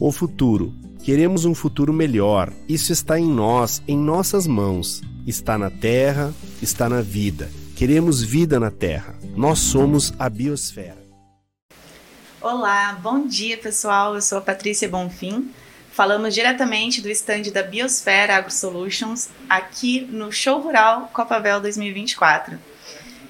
[0.00, 0.72] O futuro.
[1.02, 2.52] Queremos um futuro melhor.
[2.68, 5.02] Isso está em nós, em nossas mãos.
[5.26, 6.32] Está na terra,
[6.62, 7.50] está na vida.
[7.74, 9.18] Queremos vida na terra.
[9.34, 11.02] Nós somos a biosfera.
[12.40, 14.14] Olá, bom dia pessoal.
[14.14, 15.50] Eu sou a Patrícia Bonfim.
[15.90, 22.56] Falamos diretamente do estande da Biosfera Agro Solutions aqui no Show Rural Copavel 2024.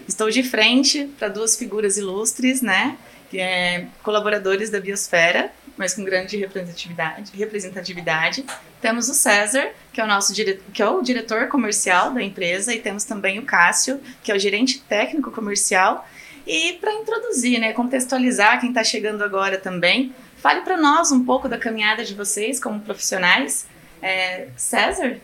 [0.06, 2.98] Estou de frente para duas figuras ilustres, né?
[3.32, 7.32] É colaboradores da Biosfera, mas com grande representatividade.
[7.34, 8.45] representatividade.
[8.80, 12.80] Temos o César, que é o nosso que é o diretor comercial da empresa, e
[12.80, 16.06] temos também o Cássio, que é o gerente técnico comercial.
[16.46, 21.48] E para introduzir, né, contextualizar quem está chegando agora também, Fale para nós um pouco
[21.48, 23.66] da caminhada de vocês como profissionais.
[24.01, 25.16] É, César?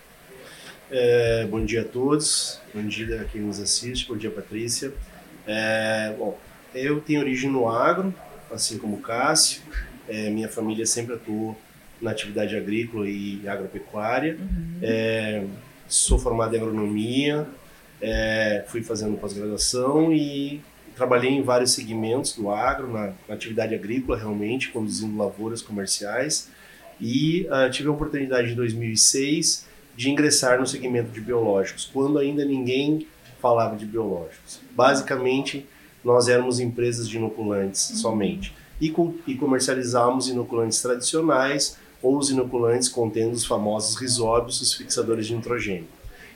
[0.90, 4.92] É, bom dia a todos, bom dia a quem nos assiste, bom dia Patrícia.
[5.46, 6.36] É, bom,
[6.74, 8.12] eu tenho origem no agro,
[8.52, 9.62] assim como o Cássio.
[10.08, 11.56] É, minha família sempre atuou
[12.00, 14.36] na atividade agrícola e agropecuária.
[14.38, 14.78] Uhum.
[14.82, 15.44] É,
[15.88, 17.46] sou formado em agronomia,
[18.00, 20.60] é, fui fazendo pós-graduação e
[20.94, 26.50] trabalhei em vários segmentos do agro, na, na atividade agrícola realmente, conduzindo lavouras comerciais
[27.00, 29.66] e uh, tive a oportunidade em 2006
[29.96, 33.06] de ingressar no segmento de biológicos, quando ainda ninguém
[33.40, 34.60] falava de biológicos.
[34.72, 35.66] Basicamente,
[36.04, 37.96] nós éramos empresas de inoculantes uhum.
[37.96, 44.74] somente e, co e comercializávamos inoculantes tradicionais ou os inoculantes contendo os famosos risóbios, os
[44.74, 45.88] fixadores de nitrogênio.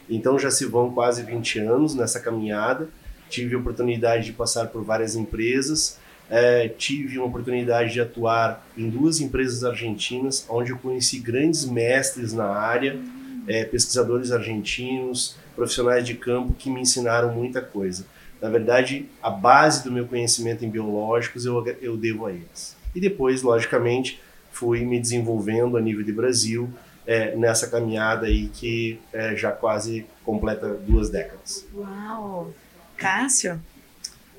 [0.09, 2.89] Então já se vão quase 20 anos nessa caminhada
[3.29, 5.99] tive a oportunidade de passar por várias empresas,
[6.31, 12.33] é, tive uma oportunidade de atuar em duas empresas argentinas, onde eu conheci grandes mestres
[12.33, 12.99] na área,
[13.47, 18.05] é, pesquisadores argentinos, profissionais de campo que me ensinaram muita coisa.
[18.41, 22.77] Na verdade, a base do meu conhecimento em biológicos eu, eu devo a eles.
[22.95, 24.21] E depois, logicamente,
[24.53, 26.71] fui me desenvolvendo a nível de Brasil,
[27.07, 31.67] é, nessa caminhada aí que é, já quase completa duas décadas.
[31.75, 32.53] Uau!
[32.97, 33.61] Cássio.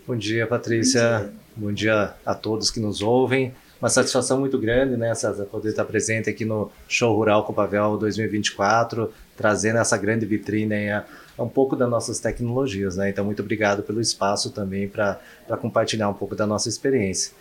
[0.06, 1.20] Bom dia, Patrícia.
[1.20, 1.40] Bom dia.
[1.60, 3.54] Bom dia a todos que nos ouvem.
[3.82, 9.10] Uma satisfação muito grande, né, César, poder estar presente aqui no Show Rural Copavel 2024,
[9.38, 11.04] trazendo essa grande vitrine aí,
[11.38, 13.10] um pouco das nossas tecnologias, né?
[13.10, 15.18] Então, muito obrigado pelo espaço também para
[15.62, 17.32] compartilhar um pouco da nossa experiência.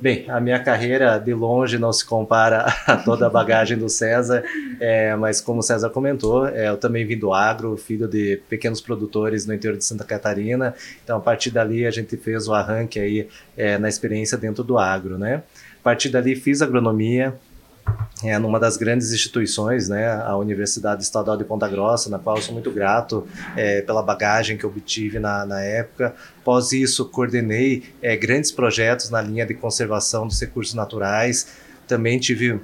[0.00, 4.42] Bem, a minha carreira de longe não se compara a toda a bagagem do César,
[4.80, 8.80] é, mas como o César comentou, é, eu também vim do agro, filho de pequenos
[8.80, 10.74] produtores no interior de Santa Catarina,
[11.04, 14.76] então a partir dali a gente fez o arranque aí é, na experiência dentro do
[14.76, 15.42] agro, né?
[15.82, 17.34] A partir dali fiz agronomia,
[18.22, 22.54] é, numa das grandes instituições, né, a Universidade Estadual de Ponta Grossa, na qual sou
[22.54, 23.26] muito grato
[23.56, 26.14] é, pela bagagem que obtive na, na época.
[26.40, 31.48] Após isso, coordenei é, grandes projetos na linha de conservação dos recursos naturais.
[31.88, 32.60] Também tive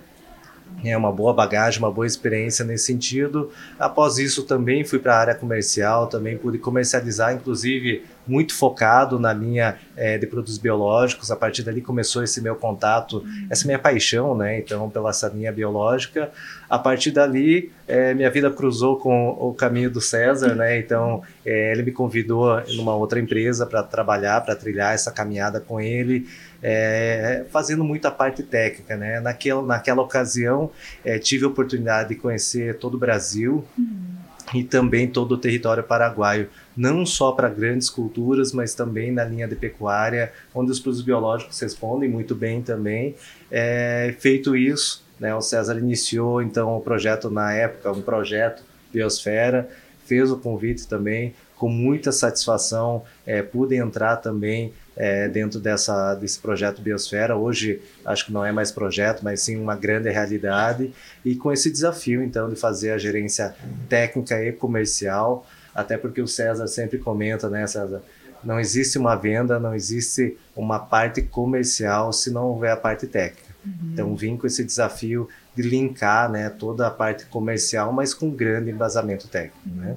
[0.85, 3.51] é uma boa bagagem, uma boa experiência nesse sentido.
[3.81, 9.33] Após isso, também fui para a área comercial, também pude comercializar, inclusive muito focado na
[9.33, 11.31] linha é, de produtos biológicos.
[11.31, 14.59] A partir dali começou esse meu contato, essa minha paixão, né?
[14.59, 16.31] Então, pela essa linha biológica.
[16.69, 20.79] A partir dali, é, minha vida cruzou com o caminho do César, né?
[20.79, 25.81] Então, é, ele me convidou numa outra empresa para trabalhar, para trilhar essa caminhada com
[25.81, 26.29] ele,
[26.63, 29.21] é, fazendo muita parte técnica, né?
[29.21, 30.71] Naquela, naquela ocasião,
[31.05, 33.65] é, tive a oportunidade de conhecer todo o Brasil.
[33.77, 34.18] Uhum
[34.55, 39.49] e também todo o território paraguaio, não só para grandes culturas, mas também na linha
[39.49, 43.15] de pecuária, onde os produtos biológicos respondem muito bem também.
[43.51, 49.69] É, feito isso, né, o César iniciou então o projeto na época, um projeto Biosfera,
[50.05, 56.41] fez o convite também, com muita satisfação, é, pude entrar também é, dentro dessa, desse
[56.41, 57.37] projeto Biosfera.
[57.37, 60.93] Hoje, acho que não é mais projeto, mas sim uma grande realidade.
[61.25, 63.55] E com esse desafio, então, de fazer a gerência
[63.89, 68.03] técnica e comercial, até porque o César sempre comenta, né, César?
[68.43, 73.55] Não existe uma venda, não existe uma parte comercial se não houver a parte técnica.
[73.65, 73.91] Uhum.
[73.93, 78.71] Então, vim com esse desafio de linkar né, toda a parte comercial, mas com grande
[78.71, 79.59] embasamento técnico.
[79.67, 79.77] Uhum.
[79.77, 79.97] Né?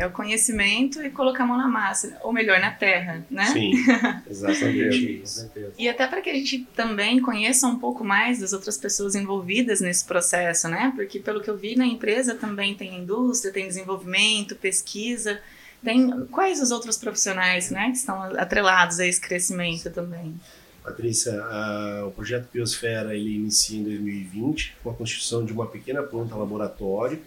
[0.00, 3.44] É o conhecimento e colocar a mão na massa, ou melhor, na terra, né?
[3.44, 3.72] Sim,
[4.26, 5.50] exatamente isso.
[5.78, 9.78] E até para que a gente também conheça um pouco mais das outras pessoas envolvidas
[9.82, 10.90] nesse processo, né?
[10.96, 15.38] Porque pelo que eu vi na empresa também tem indústria, tem desenvolvimento, pesquisa.
[15.84, 20.34] Tem quais os outros profissionais, né, que estão atrelados a esse crescimento também?
[20.82, 26.02] Patrícia, a, o projeto Biosfera ele inicia em 2020 com a construção de uma pequena
[26.02, 27.20] planta laboratório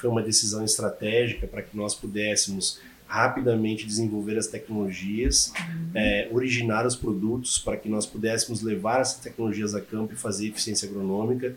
[0.00, 5.90] foi uma decisão estratégica para que nós pudéssemos rapidamente desenvolver as tecnologias, uhum.
[5.94, 10.48] é, originar os produtos para que nós pudéssemos levar essas tecnologias a campo e fazer
[10.48, 11.54] eficiência agronômica.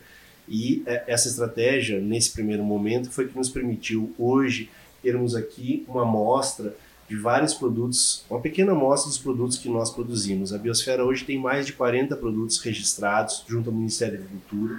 [0.48, 4.68] E é, essa estratégia, nesse primeiro momento, foi que nos permitiu hoje
[5.02, 6.74] termos aqui uma amostra
[7.08, 10.52] de vários produtos, uma pequena amostra dos produtos que nós produzimos.
[10.52, 14.74] A Biosfera hoje tem mais de 40 produtos registrados junto ao Ministério da Agricultura,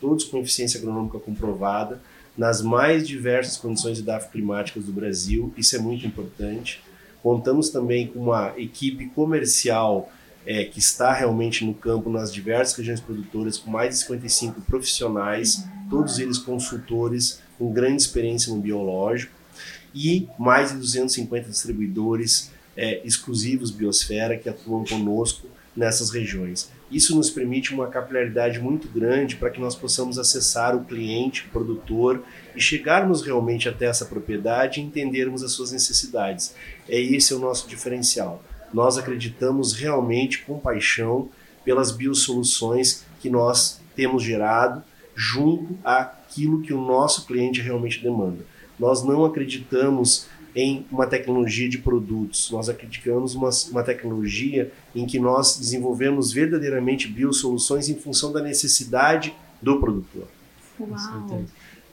[0.00, 2.00] todos com eficiência agronômica comprovada,
[2.38, 4.00] nas mais diversas condições
[4.30, 6.80] climáticas do Brasil, isso é muito importante.
[7.20, 10.10] Contamos também com uma equipe comercial
[10.46, 15.64] é, que está realmente no campo nas diversas regiões produtoras, com mais de 55 profissionais,
[15.90, 19.32] todos eles consultores com grande experiência no biológico,
[19.92, 26.70] e mais de 250 distribuidores é, exclusivos Biosfera que atuam conosco nessas regiões.
[26.90, 31.50] Isso nos permite uma capilaridade muito grande para que nós possamos acessar o cliente, o
[31.50, 32.22] produtor
[32.56, 36.54] e chegarmos realmente até essa propriedade e entendermos as suas necessidades.
[36.88, 38.42] É esse o nosso diferencial.
[38.72, 41.28] Nós acreditamos realmente com paixão
[41.64, 44.82] pelas biosoluções que nós temos gerado
[45.14, 48.44] junto àquilo que o nosso cliente realmente demanda.
[48.78, 50.28] Nós não acreditamos
[50.60, 52.50] em uma tecnologia de produtos.
[52.50, 59.32] Nós acreditamos uma, uma tecnologia em que nós desenvolvemos verdadeiramente biosoluções em função da necessidade
[59.62, 60.26] do produtor.
[60.80, 61.44] Uau!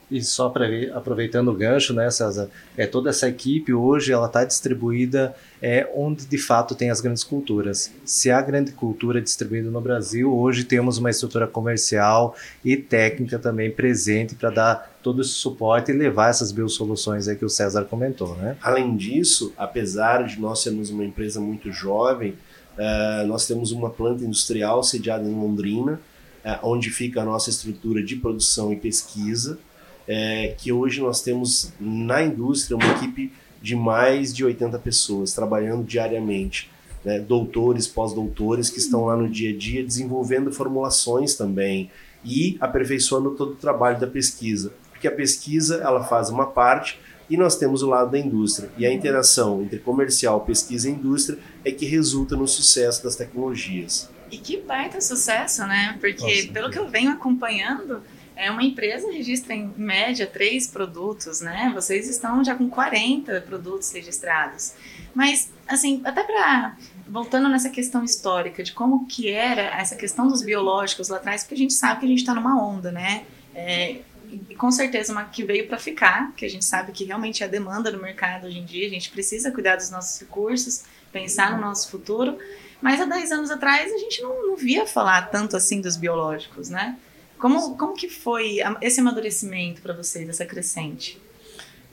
[0.08, 0.66] E só para
[0.96, 6.26] aproveitando o gancho, né, César, é toda essa equipe hoje ela está distribuída é onde
[6.26, 7.92] de fato tem as grandes culturas.
[8.04, 13.70] Se há grande cultura distribuída no Brasil, hoje temos uma estrutura comercial e técnica também
[13.70, 18.36] presente para dar todo esse suporte e levar essas biosoluções aí que o César comentou,
[18.36, 18.56] né?
[18.62, 22.34] Além disso, apesar de nós sermos uma empresa muito jovem,
[22.78, 26.00] uh, nós temos uma planta industrial sediada em Londrina,
[26.44, 29.58] uh, onde fica a nossa estrutura de produção e pesquisa
[30.06, 35.84] é, que hoje nós temos na indústria uma equipe de mais de 80 pessoas trabalhando
[35.84, 36.70] diariamente.
[37.04, 37.18] Né?
[37.18, 41.90] Doutores, pós-doutores que estão lá no dia a dia desenvolvendo formulações também
[42.24, 44.72] e aperfeiçoando todo o trabalho da pesquisa.
[44.90, 46.98] Porque a pesquisa ela faz uma parte
[47.28, 48.70] e nós temos o lado da indústria.
[48.78, 54.08] E a interação entre comercial, pesquisa e indústria é que resulta no sucesso das tecnologias.
[54.30, 55.96] E que baita sucesso, né?
[56.00, 58.02] Porque Nossa, pelo que eu venho acompanhando,
[58.36, 61.72] é uma empresa registra em média três produtos, né?
[61.74, 64.74] Vocês estão já com 40 produtos registrados.
[65.14, 66.76] Mas, assim, até para
[67.08, 71.54] voltando nessa questão histórica de como que era essa questão dos biológicos lá atrás, porque
[71.54, 73.24] a gente sabe que a gente está numa onda, né?
[73.54, 74.00] É,
[74.30, 77.46] e com certeza uma que veio para ficar, que a gente sabe que realmente é
[77.46, 81.52] a demanda do mercado hoje em dia, a gente precisa cuidar dos nossos recursos, pensar
[81.52, 82.36] no nosso futuro.
[82.82, 86.68] Mas há 10 anos atrás a gente não, não via falar tanto assim dos biológicos,
[86.68, 86.98] né?
[87.38, 91.20] Como, como que foi esse amadurecimento para vocês, essa crescente?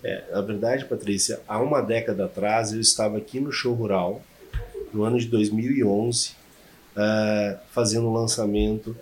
[0.04, 4.22] É, na verdade, Patrícia, há uma década atrás eu estava aqui no show rural,
[4.94, 8.96] no ano de 2011, uh, é, fazendo o lançamento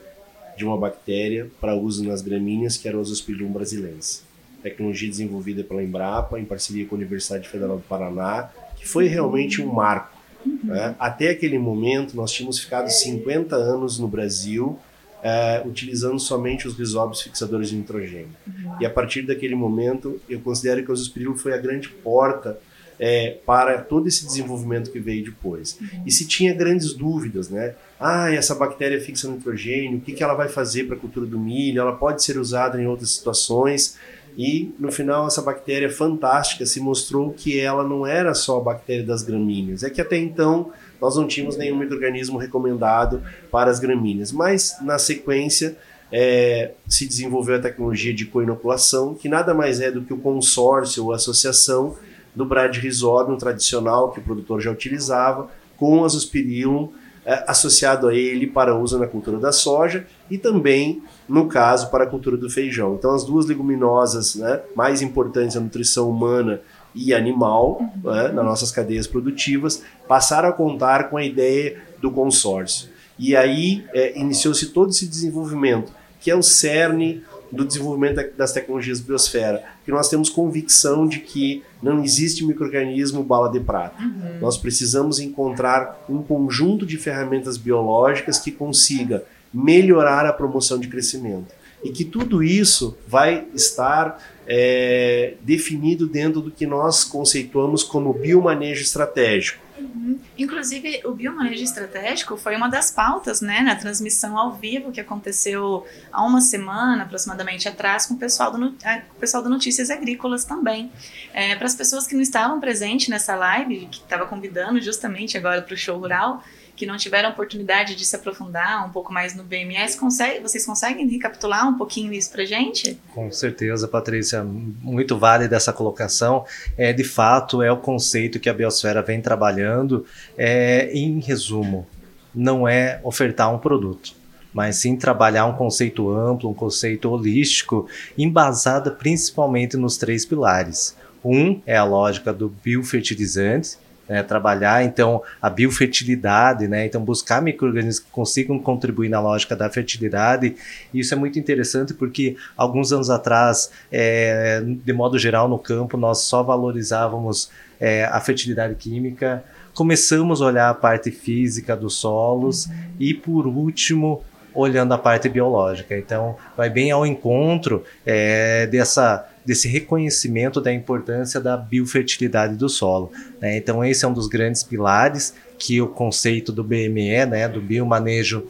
[0.55, 4.21] de uma bactéria para uso nas gramíneas, que era o Azospiridium brasilense.
[4.61, 9.61] Tecnologia desenvolvida pela Embrapa, em parceria com a Universidade Federal do Paraná, que foi realmente
[9.61, 10.15] um marco.
[10.45, 10.59] Uhum.
[10.65, 10.95] Né?
[10.99, 14.79] Até aquele momento, nós tínhamos ficado 50 anos no Brasil
[15.23, 18.29] é, utilizando somente os risóbios fixadores de nitrogênio.
[18.47, 18.77] Uhum.
[18.79, 22.59] E a partir daquele momento, eu considero que o azospirilo foi a grande porta
[22.99, 25.77] é, para todo esse desenvolvimento que veio depois.
[25.79, 26.03] Uhum.
[26.05, 27.73] E se tinha grandes dúvidas, né?
[27.99, 31.39] Ah, essa bactéria fixa nitrogênio, o que, que ela vai fazer para a cultura do
[31.39, 31.81] milho?
[31.81, 33.97] Ela pode ser usada em outras situações.
[34.37, 39.03] E no final, essa bactéria fantástica se mostrou que ela não era só a bactéria
[39.03, 40.71] das gramíneas, é que até então
[41.01, 44.31] nós não tínhamos nenhum microorganismo recomendado para as gramíneas.
[44.31, 45.75] Mas, na sequência,
[46.11, 51.05] é, se desenvolveu a tecnologia de coinoculação, que nada mais é do que o consórcio
[51.05, 51.97] ou associação
[52.35, 56.89] do Bradyrhizobium tradicional que o produtor já utilizava com o azospirillum
[57.25, 62.03] é, associado a ele para uso na cultura da soja e também, no caso, para
[62.03, 62.95] a cultura do feijão.
[62.95, 66.61] Então, as duas leguminosas né, mais importantes da nutrição humana
[66.93, 68.11] e animal uhum.
[68.11, 72.89] né, nas nossas cadeias produtivas passaram a contar com a ideia do consórcio.
[73.17, 78.99] E aí é, iniciou-se todo esse desenvolvimento, que é o cerne do desenvolvimento das tecnologias
[78.99, 84.01] biosfera, que nós temos convicção de que não existe microorganismo bala de prata.
[84.01, 84.39] Uhum.
[84.39, 91.53] Nós precisamos encontrar um conjunto de ferramentas biológicas que consiga melhorar a promoção de crescimento.
[91.83, 98.81] E que tudo isso vai estar é, definido dentro do que nós conceituamos como biomanejo
[98.81, 99.61] estratégico.
[99.79, 100.19] Uhum.
[100.37, 105.85] Inclusive, o biomanejo estratégico foi uma das pautas né, na transmissão ao vivo que aconteceu
[106.11, 110.91] há uma semana aproximadamente atrás com o pessoal do, o pessoal do Notícias Agrícolas também.
[111.33, 115.61] É, para as pessoas que não estavam presentes nessa live, que estava convidando justamente agora
[115.61, 116.43] para o show rural,
[116.75, 121.07] que não tiveram oportunidade de se aprofundar um pouco mais no BMS, consegue, vocês conseguem
[121.07, 122.99] recapitular um pouquinho isso para gente?
[123.13, 126.45] Com certeza, Patrícia, muito válida essa colocação.
[126.77, 130.05] É, de fato, é o conceito que a Biosfera vem trabalhando.
[130.37, 131.87] É, em resumo,
[132.33, 134.21] não é ofertar um produto
[134.53, 137.87] mas sim trabalhar um conceito amplo, um conceito holístico,
[138.17, 140.95] embasado principalmente nos três pilares.
[141.23, 143.77] Um é a lógica do biofertilizante,
[144.11, 149.69] né, trabalhar então a biofertilidade, né, então buscar micro-organismos que consigam contribuir na lógica da
[149.69, 150.55] fertilidade.
[150.93, 156.19] Isso é muito interessante porque alguns anos atrás, é, de modo geral no campo, nós
[156.19, 157.49] só valorizávamos
[157.79, 162.73] é, a fertilidade química, começamos a olhar a parte física dos solos uhum.
[162.99, 164.21] e por último
[164.53, 165.97] olhando a parte biológica.
[165.97, 173.11] Então, vai bem ao encontro é, dessa desse reconhecimento da importância da biofertilidade do solo.
[173.39, 173.57] Né?
[173.57, 178.47] Então, esse é um dos grandes pilares que o conceito do BME, né, do biomanejo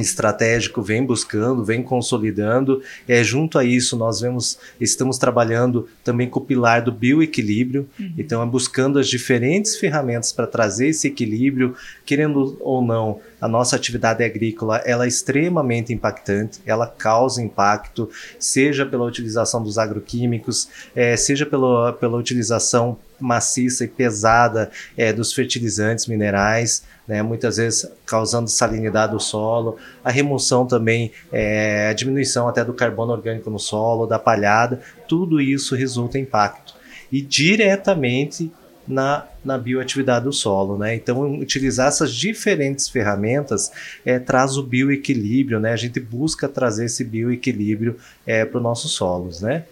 [0.00, 2.82] estratégico vem buscando, vem consolidando.
[3.06, 8.12] É, junto a isso, nós vemos, estamos trabalhando também com o pilar do bioequilíbrio, uhum.
[8.16, 11.74] então é buscando as diferentes ferramentas para trazer esse equilíbrio,
[12.04, 18.86] querendo ou não, a nossa atividade agrícola ela é extremamente impactante, ela causa impacto, seja
[18.86, 26.06] pela utilização dos agroquímicos, é, seja pela, pela utilização maciça e pesada é, dos fertilizantes
[26.06, 32.64] minerais, né, muitas vezes causando salinidade do solo, a remoção também, é, a diminuição até
[32.64, 36.74] do carbono orgânico no solo, da palhada, tudo isso resulta em impacto.
[37.10, 38.50] E diretamente
[38.86, 40.78] na, na bioatividade do solo.
[40.78, 40.94] Né?
[40.94, 43.72] Então, utilizar essas diferentes ferramentas
[44.04, 45.72] é, traz o bioequilíbrio, né?
[45.72, 47.96] a gente busca trazer esse bioequilíbrio
[48.26, 49.40] é, para os nossos solos.
[49.40, 49.64] Né?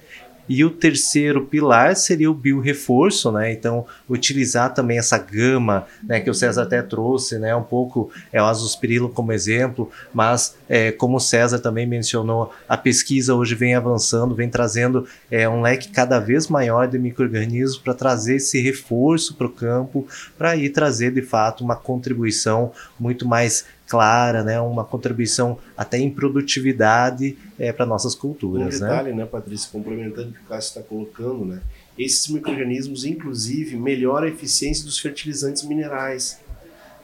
[0.49, 3.53] E o terceiro pilar seria o biorreforço, né?
[3.53, 8.41] Então, utilizar também essa gama, né, que o César até trouxe, né, um pouco é
[8.41, 13.75] o azospirilo como exemplo, mas é, como o César também mencionou, a pesquisa hoje vem
[13.75, 19.35] avançando, vem trazendo é, um leque cada vez maior de micro-organismos para trazer esse reforço
[19.35, 24.85] para o campo, para ir trazer de fato uma contribuição muito mais clara, né, uma
[24.85, 28.77] contribuição até em produtividade é, para nossas culturas.
[28.77, 31.61] Um detalhe, né, né Patrícia, complementando o que o Cássio está colocando, né,
[31.99, 36.41] esses micro-organismos, inclusive, melhoram a eficiência dos fertilizantes minerais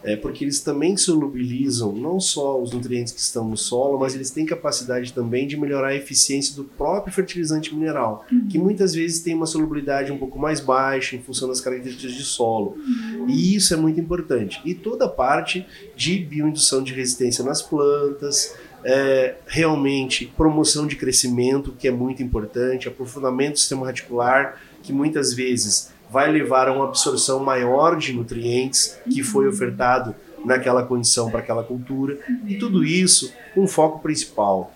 [0.03, 4.31] é, porque eles também solubilizam não só os nutrientes que estão no solo, mas eles
[4.31, 8.49] têm capacidade também de melhorar a eficiência do próprio fertilizante mineral, uhum.
[8.49, 12.23] que muitas vezes tem uma solubilidade um pouco mais baixa em função das características de
[12.23, 12.77] solo.
[12.77, 13.29] Uhum.
[13.29, 14.61] E isso é muito importante.
[14.65, 21.75] E toda a parte de bioindução de resistência nas plantas, é, realmente promoção de crescimento,
[21.79, 26.87] que é muito importante, aprofundamento do sistema radicular, que muitas vezes vai levar a uma
[26.87, 29.53] absorção maior de nutrientes que foi uhum.
[29.53, 30.15] ofertado
[30.45, 32.19] naquela condição para aquela cultura.
[32.47, 34.73] E tudo isso com um foco principal,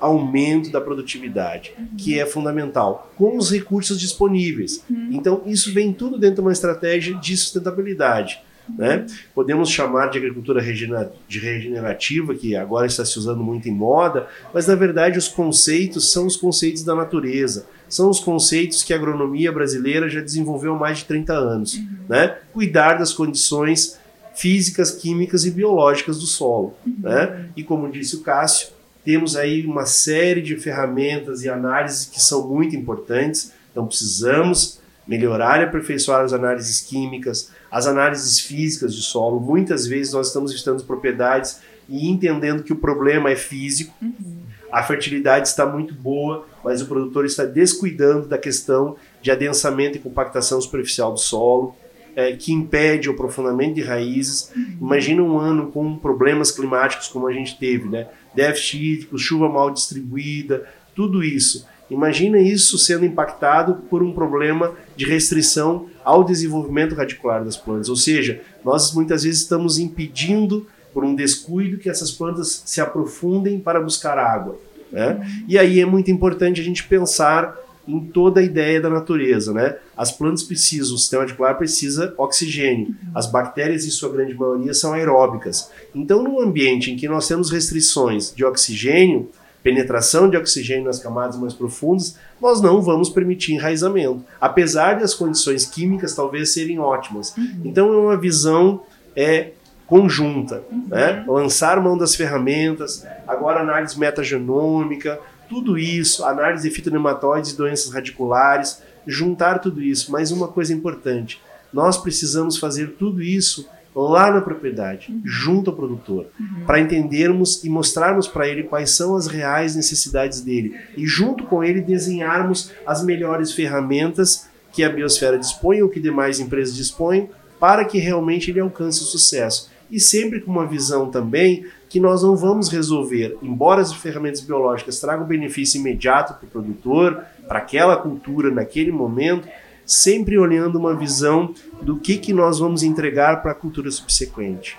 [0.00, 4.84] aumento da produtividade, que é fundamental, com os recursos disponíveis.
[4.88, 5.08] Uhum.
[5.12, 8.40] Então, isso vem tudo dentro de uma estratégia de sustentabilidade.
[8.76, 9.06] Né?
[9.34, 14.74] Podemos chamar de agricultura regenerativa, que agora está se usando muito em moda, mas na
[14.74, 20.08] verdade os conceitos são os conceitos da natureza, são os conceitos que a agronomia brasileira
[20.08, 21.74] já desenvolveu há mais de 30 anos.
[21.74, 21.88] Uhum.
[22.08, 22.36] Né?
[22.52, 23.98] Cuidar das condições
[24.34, 26.74] físicas, químicas e biológicas do solo.
[26.86, 26.96] Uhum.
[27.00, 27.46] Né?
[27.56, 28.68] E como disse o Cássio,
[29.04, 35.60] temos aí uma série de ferramentas e análises que são muito importantes, então precisamos melhorar
[35.60, 39.40] e aperfeiçoar as análises químicas, as análises físicas de solo.
[39.40, 43.94] Muitas vezes nós estamos visitando propriedades e entendendo que o problema é físico.
[44.02, 44.37] Uhum.
[44.70, 50.00] A fertilidade está muito boa, mas o produtor está descuidando da questão de adensamento e
[50.00, 51.74] compactação superficial do solo,
[52.14, 54.50] é, que impede o aprofundamento de raízes.
[54.54, 54.76] Uhum.
[54.80, 58.08] Imagina um ano com problemas climáticos como a gente teve, né?
[58.34, 61.66] Déficit hídrico, chuva mal distribuída, tudo isso.
[61.90, 67.88] Imagina isso sendo impactado por um problema de restrição ao desenvolvimento radicular das plantas.
[67.88, 70.66] Ou seja, nós muitas vezes estamos impedindo,
[70.98, 74.58] por um descuido, que essas plantas se aprofundem para buscar água.
[74.90, 75.44] Né?
[75.46, 79.76] E aí é muito importante a gente pensar em toda a ideia da natureza, né?
[79.96, 82.96] As plantas precisam, o sistema radicular precisa oxigênio.
[83.14, 85.70] As bactérias, em sua grande maioria, são aeróbicas.
[85.94, 89.30] Então, num ambiente em que nós temos restrições de oxigênio,
[89.62, 95.64] penetração de oxigênio nas camadas mais profundas, nós não vamos permitir enraizamento, apesar das condições
[95.64, 97.36] químicas talvez serem ótimas.
[97.36, 97.60] Uhum.
[97.64, 98.82] Então é uma visão
[99.20, 99.50] é
[99.88, 100.84] conjunta, uhum.
[100.88, 101.24] né?
[101.26, 105.18] Lançar mão das ferramentas, agora análise metagenômica,
[105.48, 110.12] tudo isso, análise de fitonematóides e doenças radiculares, juntar tudo isso.
[110.12, 111.40] Mas uma coisa importante,
[111.72, 113.66] nós precisamos fazer tudo isso
[113.96, 115.22] lá na propriedade, uhum.
[115.24, 116.66] junto ao produtor, uhum.
[116.66, 121.64] para entendermos e mostrarmos para ele quais são as reais necessidades dele e junto com
[121.64, 127.84] ele desenharmos as melhores ferramentas que a biosfera dispõe ou que demais empresas dispõem para
[127.84, 129.70] que realmente ele alcance o sucesso.
[129.90, 135.00] E sempre com uma visão também que nós não vamos resolver, embora as ferramentas biológicas
[135.00, 139.48] tragam benefício imediato para o produtor, para aquela cultura naquele momento,
[139.86, 144.76] sempre olhando uma visão do que, que nós vamos entregar para a cultura subsequente.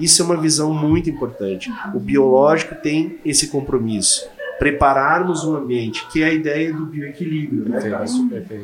[0.00, 1.72] Isso é uma visão muito importante.
[1.94, 4.28] O biológico tem esse compromisso.
[4.58, 7.80] Prepararmos um ambiente, que é a ideia do bioequilíbrio, né,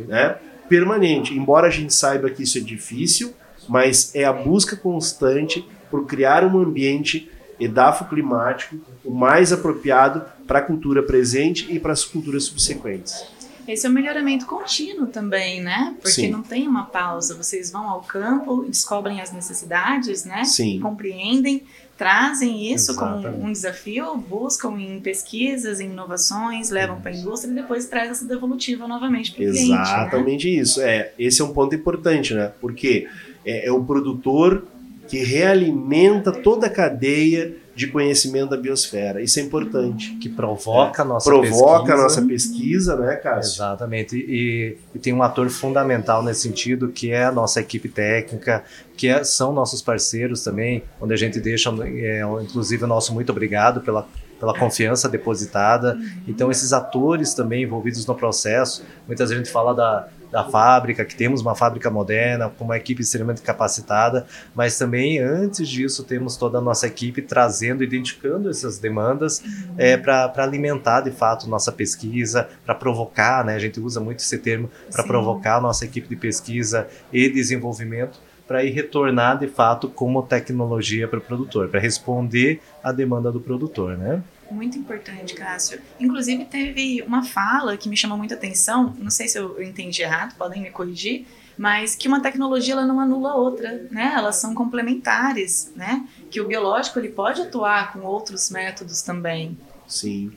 [0.08, 0.36] Né?
[0.68, 1.34] permanente.
[1.34, 3.32] Embora a gente saiba que isso é difícil,
[3.68, 10.62] mas é a busca constante por criar um ambiente edafoclimático o mais apropriado para a
[10.62, 13.24] cultura presente e para as culturas subsequentes.
[13.68, 15.94] Esse é um melhoramento contínuo também, né?
[16.00, 16.30] Porque Sim.
[16.30, 17.36] não tem uma pausa.
[17.36, 20.44] Vocês vão ao campo, descobrem as necessidades, né?
[20.44, 20.80] Sim.
[20.80, 21.62] Compreendem,
[21.96, 23.26] trazem isso Exatamente.
[23.26, 28.10] como um desafio, buscam em pesquisas, em inovações, levam para a indústria e depois traz
[28.10, 29.70] essa devolutiva novamente para o cliente.
[29.70, 29.80] Né?
[29.80, 30.60] Exatamente né?
[30.60, 30.82] isso.
[30.82, 32.50] É, esse é um ponto importante, né?
[32.60, 33.06] Porque
[33.46, 34.66] é, é o produtor
[35.08, 39.20] que realimenta toda a cadeia de conhecimento da biosfera.
[39.20, 40.16] Isso é importante.
[40.16, 41.64] Que provoca a nossa provoca pesquisa.
[41.64, 43.56] Provoca a nossa pesquisa, né, Cássio?
[43.56, 44.16] Exatamente.
[44.16, 48.62] E, e, tem um ator fundamental nesse sentido, que é a nossa equipe técnica,
[48.96, 53.30] que é, são nossos parceiros também, onde a gente deixa, é, inclusive, o nosso muito
[53.30, 54.06] obrigado pela
[54.38, 55.96] pela confiança depositada.
[56.28, 61.04] Então, esses atores também envolvidos no processo, muitas vezes a gente fala da, da fábrica,
[61.04, 66.36] que temos uma fábrica moderna, com uma equipe extremamente capacitada, mas também antes disso temos
[66.36, 69.74] toda a nossa equipe trazendo, identificando essas demandas uhum.
[69.78, 73.54] é, para alimentar de fato nossa pesquisa, para provocar, né?
[73.54, 78.18] A gente usa muito esse termo para provocar a nossa equipe de pesquisa e desenvolvimento
[78.44, 83.40] para ir retornar de fato como tecnologia para o produtor, para responder à demanda do
[83.40, 84.20] produtor, né?
[84.54, 85.80] Muito importante, Cássio.
[85.98, 90.36] Inclusive, teve uma fala que me chamou muita atenção, não sei se eu entendi errado,
[90.36, 91.26] podem me corrigir,
[91.58, 94.12] mas que uma tecnologia ela não anula a outra, né?
[94.16, 96.06] Elas são complementares, né?
[96.30, 99.58] Que o biológico ele pode atuar com outros métodos também.
[99.88, 100.32] Sim.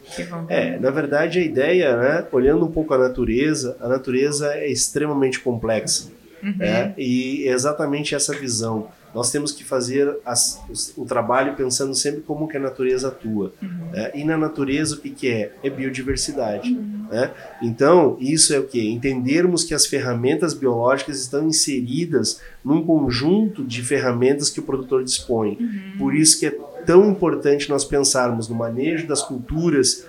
[0.50, 5.40] É, na verdade a ideia, né, olhando um pouco a natureza, a natureza é extremamente
[5.40, 6.12] complexa.
[6.44, 6.58] Uhum.
[6.58, 6.94] Né?
[6.98, 10.62] E é exatamente essa visão nós temos que fazer as,
[10.96, 13.54] o, o, trabalho pensando sempre como que a natureza atua.
[13.62, 13.92] Uhum.
[13.92, 14.12] Né?
[14.14, 15.54] E na natureza o que, que é?
[15.64, 16.72] É biodiversidade.
[16.72, 17.08] Uhum.
[17.10, 17.32] Né?
[17.62, 18.90] Então, isso é o que?
[18.90, 25.58] Entendermos que as ferramentas biológicas estão inseridas num conjunto de ferramentas que o produtor dispõe.
[25.60, 25.98] Uhum.
[25.98, 30.06] Por isso que é tão importante nós pensarmos no manejo das culturas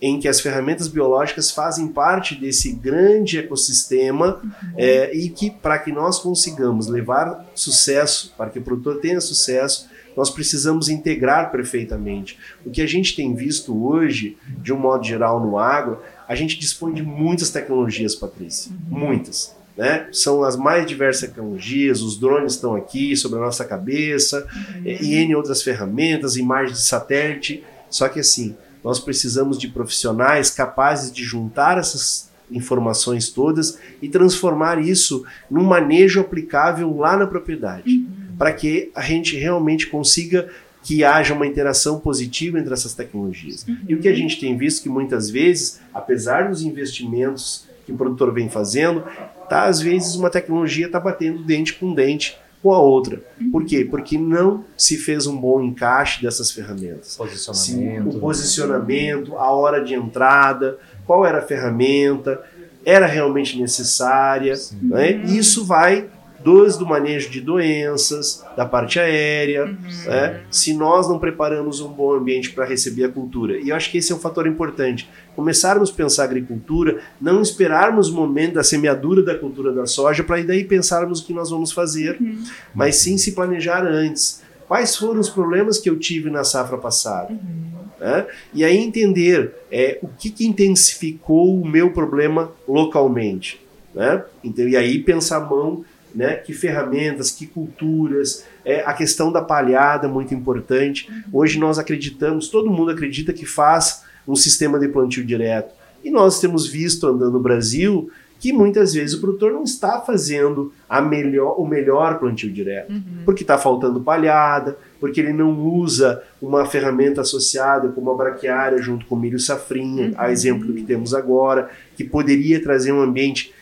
[0.00, 4.50] em que as ferramentas biológicas fazem parte desse grande ecossistema uhum.
[4.76, 9.88] é, e que para que nós consigamos levar sucesso, para que o produtor tenha sucesso,
[10.16, 12.38] nós precisamos integrar perfeitamente.
[12.64, 16.58] O que a gente tem visto hoje, de um modo geral no agro, a gente
[16.58, 18.98] dispõe de muitas tecnologias, Patrícia, uhum.
[18.98, 19.56] muitas.
[19.76, 20.08] Né?
[20.12, 24.44] São as mais diversas tecnologias, os drones estão aqui sobre a nossa cabeça,
[24.76, 24.82] uhum.
[24.84, 27.64] e N outras ferramentas, imagens de satélite.
[27.88, 34.80] Só que assim, nós precisamos de profissionais capazes de juntar essas informações todas e transformar
[34.80, 38.36] isso num manejo aplicável lá na propriedade, uhum.
[38.38, 40.48] para que a gente realmente consiga
[40.82, 43.66] que haja uma interação positiva entre essas tecnologias.
[43.66, 43.76] Uhum.
[43.88, 47.96] E o que a gente tem visto que muitas vezes, apesar dos investimentos que o
[47.96, 49.02] produtor vem fazendo,
[49.48, 53.22] tá às vezes uma tecnologia está batendo dente com dente com a outra.
[53.52, 53.86] Por quê?
[53.88, 57.16] Porque não se fez um bom encaixe dessas ferramentas.
[57.16, 58.16] Posicionamento.
[58.16, 62.42] o posicionamento, a hora de entrada, qual era a ferramenta,
[62.84, 64.54] era realmente necessária.
[64.82, 65.12] Né?
[65.24, 66.08] Isso vai
[66.42, 69.76] desde o manejo de doenças, da parte aérea, uhum.
[70.06, 70.40] né?
[70.50, 73.58] se nós não preparamos um bom ambiente para receber a cultura.
[73.58, 75.08] E eu acho que esse é um fator importante.
[75.34, 80.42] Começarmos a pensar agricultura, não esperarmos o momento da semeadura da cultura da soja para
[80.42, 82.42] daí pensarmos o que nós vamos fazer, uhum.
[82.74, 84.42] mas sim se planejar antes.
[84.66, 87.32] Quais foram os problemas que eu tive na safra passada?
[87.32, 87.68] Uhum.
[87.98, 88.26] Né?
[88.54, 93.60] E aí entender é, o que, que intensificou o meu problema localmente.
[93.94, 94.22] Né?
[94.44, 96.36] Então, e aí pensar a mão né?
[96.36, 101.08] Que ferramentas, que culturas, é, a questão da palhada é muito importante.
[101.32, 105.72] Hoje nós acreditamos, todo mundo acredita que faz um sistema de plantio direto.
[106.04, 110.72] E nós temos visto andando no Brasil que muitas vezes o produtor não está fazendo
[110.88, 113.22] a melhor, o melhor plantio direto, uhum.
[113.24, 119.06] porque está faltando palhada, porque ele não usa uma ferramenta associada como a braquiária junto
[119.06, 120.14] com o milho safrinha, uhum.
[120.16, 123.52] a exemplo do que temos agora, que poderia trazer um ambiente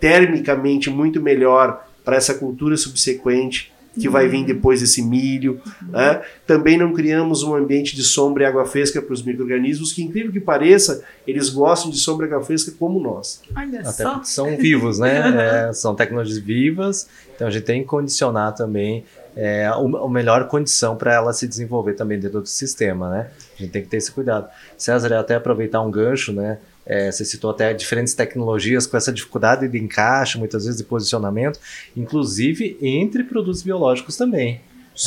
[0.00, 5.60] termicamente muito melhor para essa cultura subsequente que vai vir depois desse milho.
[5.88, 6.22] Né?
[6.46, 10.32] Também não criamos um ambiente de sombra e água fresca para os micro-organismos, que incrível
[10.32, 13.40] que pareça, eles gostam de sombra e água fresca como nós.
[13.56, 14.14] Olha Até só.
[14.14, 15.14] porque são vivos, né?
[15.44, 19.04] É, são tecnologias vivas, então a gente tem que condicionar também
[19.36, 23.30] é, a melhor condição para ela se desenvolver também dentro do sistema, né?
[23.58, 24.48] A gente tem que ter esse cuidado.
[24.76, 26.58] César, até aproveitar um gancho, né?
[26.86, 31.58] É, você citou até diferentes tecnologias com essa dificuldade de encaixe, muitas vezes de posicionamento,
[31.96, 34.60] inclusive entre produtos biológicos também.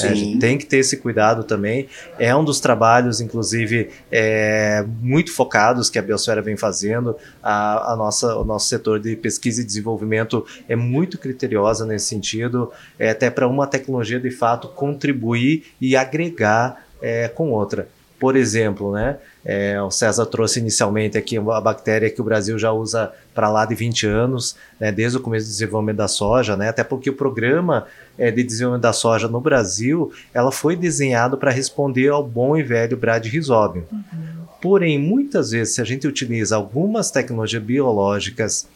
[0.04, 1.88] É, a gente tem que ter esse cuidado também.
[2.20, 7.16] É um dos trabalhos, inclusive, é, muito focados que a Biosfera vem fazendo.
[7.42, 12.72] A, a, nossa, o nosso setor de pesquisa e desenvolvimento é muito criteriosa nesse sentido,
[13.00, 17.88] é, até para uma tecnologia de fato contribuir e agregar é, com outra.
[18.20, 19.18] Por exemplo, né,
[19.50, 23.66] é, o César trouxe inicialmente aqui a bactéria que o Brasil já usa para lá
[23.66, 27.14] de 20 anos, né, desde o começo do desenvolvimento da soja, né, até porque o
[27.14, 32.58] programa é, de desenvolvimento da soja no Brasil ela foi desenhado para responder ao bom
[32.58, 33.86] e velho Brad Rhizobium.
[33.90, 34.48] Uhum.
[34.62, 38.68] Porém, muitas vezes, se a gente utiliza algumas tecnologias biológicas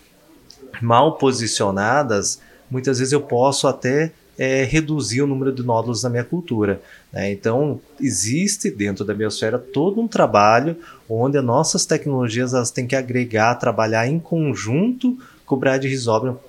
[0.81, 6.23] mal posicionadas, muitas vezes eu posso até é, reduzir o número de nódulos na minha
[6.23, 6.81] cultura.
[7.13, 7.31] Né?
[7.31, 10.75] Então, existe dentro da biosfera todo um trabalho
[11.07, 15.85] onde as nossas tecnologias elas têm que agregar, trabalhar em conjunto com o Brad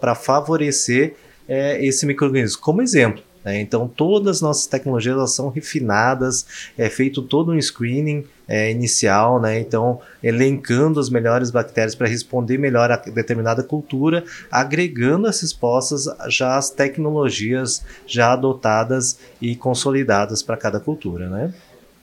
[0.00, 2.62] para favorecer é, esse microorganismo.
[2.62, 3.60] Como exemplo, né?
[3.60, 6.46] Então, todas as nossas tecnologias elas são refinadas,
[6.78, 9.58] é feito todo um screening é, inicial, né?
[9.58, 16.58] então elencando as melhores bactérias para responder melhor a determinada cultura, agregando essas respostas já
[16.58, 21.30] as tecnologias já adotadas e consolidadas para cada cultura.
[21.30, 21.54] Né?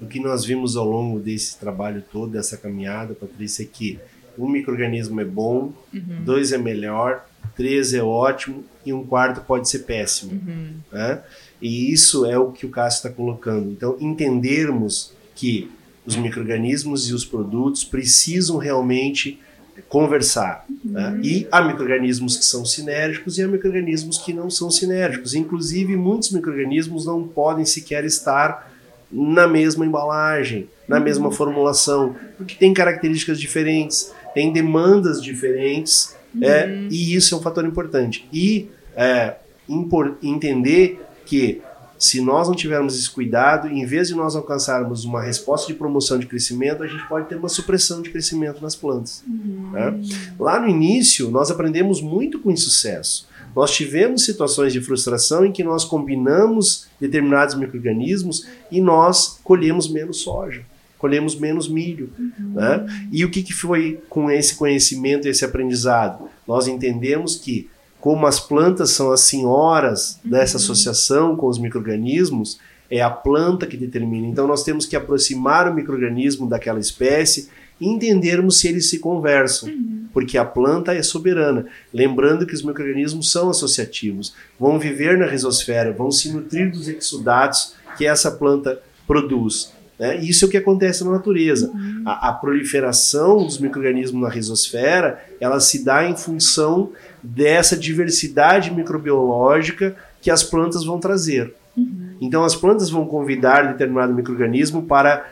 [0.02, 4.00] O que nós vimos ao longo desse trabalho todo, dessa caminhada, Patrícia, é que
[4.36, 6.24] um microorganismo é bom, uhum.
[6.26, 10.32] dois é melhor, três é ótimo e um quarto pode ser péssimo.
[10.32, 10.74] Uhum.
[10.92, 11.22] Né?
[11.62, 13.70] E isso é o que o Cássio está colocando.
[13.70, 15.70] Então, entendermos que
[16.10, 19.40] os micro-organismos e os produtos precisam realmente
[19.88, 20.66] conversar.
[20.70, 20.92] Uhum.
[20.92, 21.20] Né?
[21.24, 25.34] E há micro-organismos que são sinérgicos e há micro-organismos que não são sinérgicos.
[25.34, 28.72] Inclusive, muitos micro-organismos não podem sequer estar
[29.12, 31.04] na mesma embalagem, na uhum.
[31.04, 36.88] mesma formulação, porque tem características diferentes, tem demandas diferentes é, uhum.
[36.92, 38.28] e isso é um fator importante.
[38.32, 39.36] E é,
[39.68, 41.62] impor, entender que
[42.00, 46.18] se nós não tivermos esse cuidado, em vez de nós alcançarmos uma resposta de promoção
[46.18, 49.22] de crescimento, a gente pode ter uma supressão de crescimento nas plantas.
[49.28, 49.72] Uhum.
[49.74, 50.00] Né?
[50.40, 53.28] Lá no início, nós aprendemos muito com insucesso.
[53.54, 60.22] Nós tivemos situações de frustração em que nós combinamos determinados micro-organismos e nós colhemos menos
[60.22, 60.64] soja
[61.00, 62.12] colhemos menos milho.
[62.20, 62.54] Uhum.
[62.54, 63.08] Né?
[63.12, 66.30] E o que, que foi com esse conhecimento, esse aprendizado?
[66.46, 70.32] Nós entendemos que, como as plantas são as senhoras uhum.
[70.32, 72.60] dessa associação com os micro-organismos,
[72.90, 74.28] é a planta que determina.
[74.28, 79.70] Então nós temos que aproximar o microorganismo daquela espécie e entendermos se eles se conversam,
[79.70, 80.06] uhum.
[80.12, 81.66] porque a planta é soberana.
[81.94, 87.76] Lembrando que os microorganismos são associativos, vão viver na risosfera, vão se nutrir dos exudatos
[87.98, 89.72] que essa planta produz.
[90.00, 90.18] Né?
[90.18, 91.70] Isso é o que acontece na natureza.
[91.70, 92.04] Uhum.
[92.06, 96.92] A, a, proliferação dos micro-organismos na risosfera ela se dá em função
[97.24, 101.54] dessa diversidade microbiológica que as plantas vão trazer.
[101.76, 102.16] Uhum.
[102.22, 105.30] Então, as plantas vão convidar determinado microorganismo para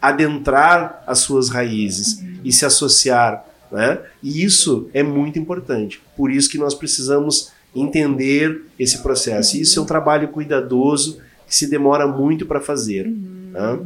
[0.00, 2.40] adentrar as suas raízes uhum.
[2.44, 3.44] e se associar.
[3.70, 3.98] Né?
[4.22, 6.02] E isso é muito importante.
[6.16, 9.56] Por isso que nós precisamos entender esse processo.
[9.56, 13.06] Isso é um trabalho cuidadoso que se demora muito para fazer.
[13.06, 13.78] Né?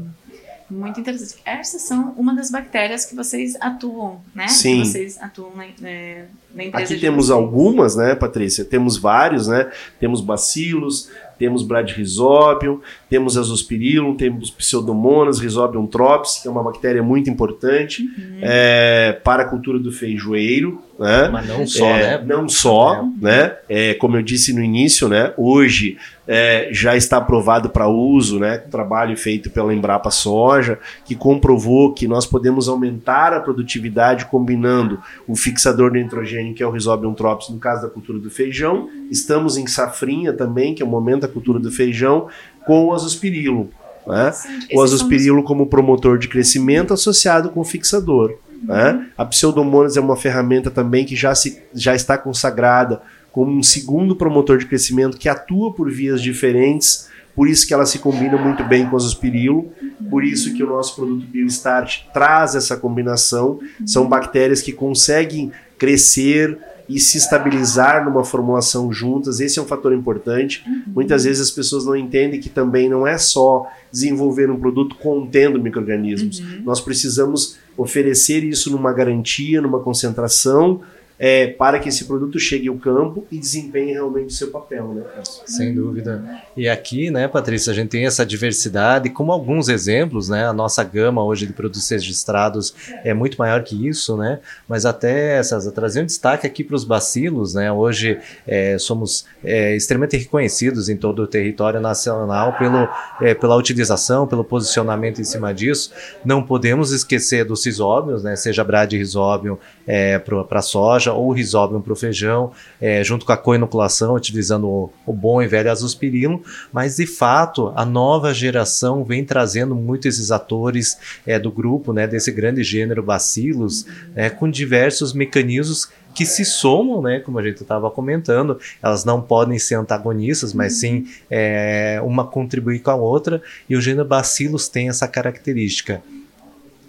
[0.69, 1.41] Muito interessante.
[1.45, 4.49] Essas são uma das bactérias que vocês atuam, né?
[4.49, 4.83] Sim.
[4.83, 6.93] Que vocês atuam na, é, na empresa.
[6.93, 7.39] Aqui temos vocês.
[7.39, 8.65] algumas, né, Patrícia?
[8.65, 9.71] Temos vários, né?
[10.01, 17.31] Temos bacilos, temos Bradyrhizobium, temos Azospirillum, temos Pseudomonas, Rhizobium trops, que é uma bactéria muito
[17.31, 18.39] importante uhum.
[18.43, 20.83] é, para a cultura do feijoeiro.
[20.99, 21.29] Né?
[21.29, 22.25] Mas não só, é, né?
[22.27, 23.05] Não só, é.
[23.21, 23.57] né?
[23.69, 25.35] É, como eu disse no início, né?
[25.37, 28.57] Hoje é, já está aprovado para uso, né?
[28.57, 35.37] Trabalho feito pela Embrapa Soja, que comprovou que nós podemos aumentar a produtividade combinando o
[35.37, 38.89] fixador de nitrogênio, que é o Rhizobium trops, no caso da cultura do feijão.
[39.11, 42.29] Estamos em safrinha também, que é o momento da cultura do feijão,
[42.67, 43.71] com o azospirilo.
[44.07, 44.33] Né?
[44.73, 48.39] O azospirilo como promotor de crescimento associado com o fixador.
[48.63, 49.07] Né?
[49.17, 54.17] A Pseudomonas é uma ferramenta também que já, se, já está consagrada como um segundo
[54.17, 58.65] promotor de crescimento que atua por vias diferentes, por isso que ela se combina muito
[58.65, 59.71] bem com o azospirilo,
[60.09, 63.61] por isso que o nosso produto BioStart traz essa combinação.
[63.85, 66.59] São bactérias que conseguem crescer
[66.89, 69.41] e se estabilizar numa formulação juntas.
[69.41, 70.63] Esse é um fator importante.
[70.67, 70.83] Uhum.
[70.95, 75.61] Muitas vezes as pessoas não entendem que também não é só desenvolver um produto contendo
[75.61, 76.39] microrganismos.
[76.39, 76.63] Uhum.
[76.65, 80.81] Nós precisamos oferecer isso numa garantia, numa concentração
[81.19, 85.03] é, para que esse produto chegue ao campo e desempenhe realmente o seu papel, né?
[85.47, 86.43] Sem dúvida.
[86.57, 90.47] E aqui, né, Patrícia, a gente tem essa diversidade, como alguns exemplos, né?
[90.47, 94.41] A nossa gama hoje de produtos registrados é muito maior que isso, né?
[94.69, 97.73] Mas até essas trazer um destaque aqui para os bacilos, né?
[97.73, 102.89] Hoje é, somos é, extremamente reconhecidos em todo o território nacional pelo,
[103.21, 105.93] é, pela utilização, pelo posicionamento em cima disso.
[106.25, 108.37] Não podemos esquecer dos cisóbios, né?
[108.37, 113.33] Seja Brad risóbio é, para soja soja ou risóbio para o feijão, é, junto com
[113.33, 116.43] a coinoculação, utilizando o, o, bom e velho azospirilo,
[116.73, 122.07] mas de fato a nova geração vem trazendo muito esses atores é, do grupo, né,
[122.07, 127.63] desse grande gênero bacilos, é, com diversos mecanismos que se somam, né, como a gente
[127.63, 133.43] estava comentando, elas não podem ser antagonistas, mas sim é, uma contribuir com a outra,
[133.69, 136.03] e o gênero bacilos tem essa característica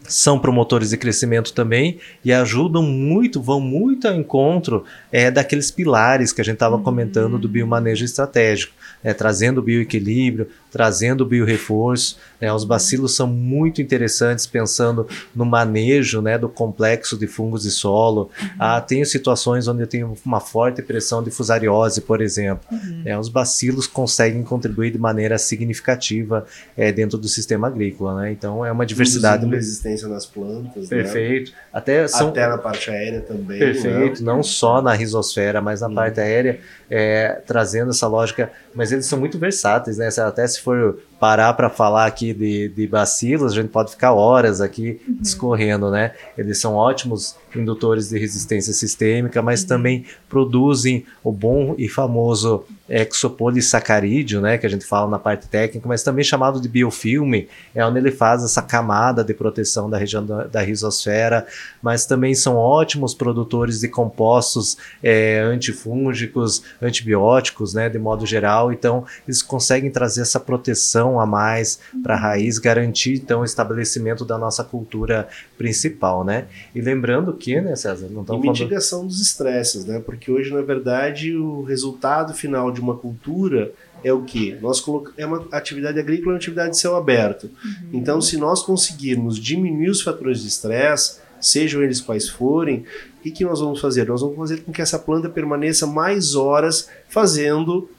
[0.08, 6.32] são promotores de crescimento também e ajudam muito, vão muito ao encontro é, daqueles pilares
[6.32, 12.18] que a gente estava comentando do biomanejo estratégico, é, trazendo o bioequilíbrio, trazendo o biorreforço.
[12.40, 12.52] Né?
[12.54, 18.30] Os bacilos são muito interessantes pensando no manejo né, do complexo de fungos de solo.
[18.42, 18.50] Uhum.
[18.60, 22.64] Ah, tenho situações onde eu tenho uma forte pressão de fusariose, por exemplo.
[22.72, 23.02] Uhum.
[23.06, 26.46] É, os bacilos conseguem contribuir de maneira significativa
[26.76, 28.22] é, dentro do sistema agrícola.
[28.22, 28.32] Né?
[28.32, 29.40] Então é uma diversidade.
[29.40, 30.90] Produzindo resistência nas plantas.
[30.90, 30.98] Né?
[30.98, 31.52] Perfeito.
[31.52, 31.58] Né?
[31.74, 32.30] Até, são...
[32.30, 33.58] Até na parte aérea também.
[33.58, 34.24] Perfeito.
[34.24, 34.32] Né?
[34.32, 35.96] Não só na risosfera, mas na uhum.
[35.96, 38.52] parte aérea, é, trazendo essa lógica.
[38.78, 40.08] Mas eles são muito versáteis, né?
[40.20, 44.62] Até se for parar para falar aqui de, de bacilos, a gente pode ficar horas
[44.62, 45.18] aqui uhum.
[45.20, 46.14] discorrendo, né?
[46.38, 49.68] Eles são ótimos indutores de resistência sistêmica, mas uhum.
[49.68, 55.88] também produzem o bom e famoso exopolissacarídeo, né, que a gente fala na parte técnica,
[55.88, 60.26] mas também chamado de biofilme, é onde ele faz essa camada de proteção da região
[60.26, 61.46] da, da risosfera,
[61.82, 69.06] mas também são ótimos produtores de compostos é, antifúngicos, antibióticos, né, de modo geral, então
[69.28, 74.38] eles conseguem trazer essa proteção a mais para a raiz, garantir então o estabelecimento da
[74.38, 78.60] nossa cultura principal, né, e lembrando que, né, César, não estamos falando...
[78.60, 83.72] mitigação dos estresses, né, porque hoje, na verdade, o resultado final de uma cultura
[84.04, 84.56] é o que?
[84.62, 84.84] Nós
[85.18, 87.46] é uma atividade agrícola, é uma atividade de céu aberto.
[87.46, 87.90] Uhum.
[87.94, 92.86] Então, se nós conseguirmos diminuir os fatores de estresse, sejam eles quais forem,
[93.20, 94.08] o que, que nós vamos fazer?
[94.08, 97.90] Nós vamos fazer com que essa planta permaneça mais horas fazendo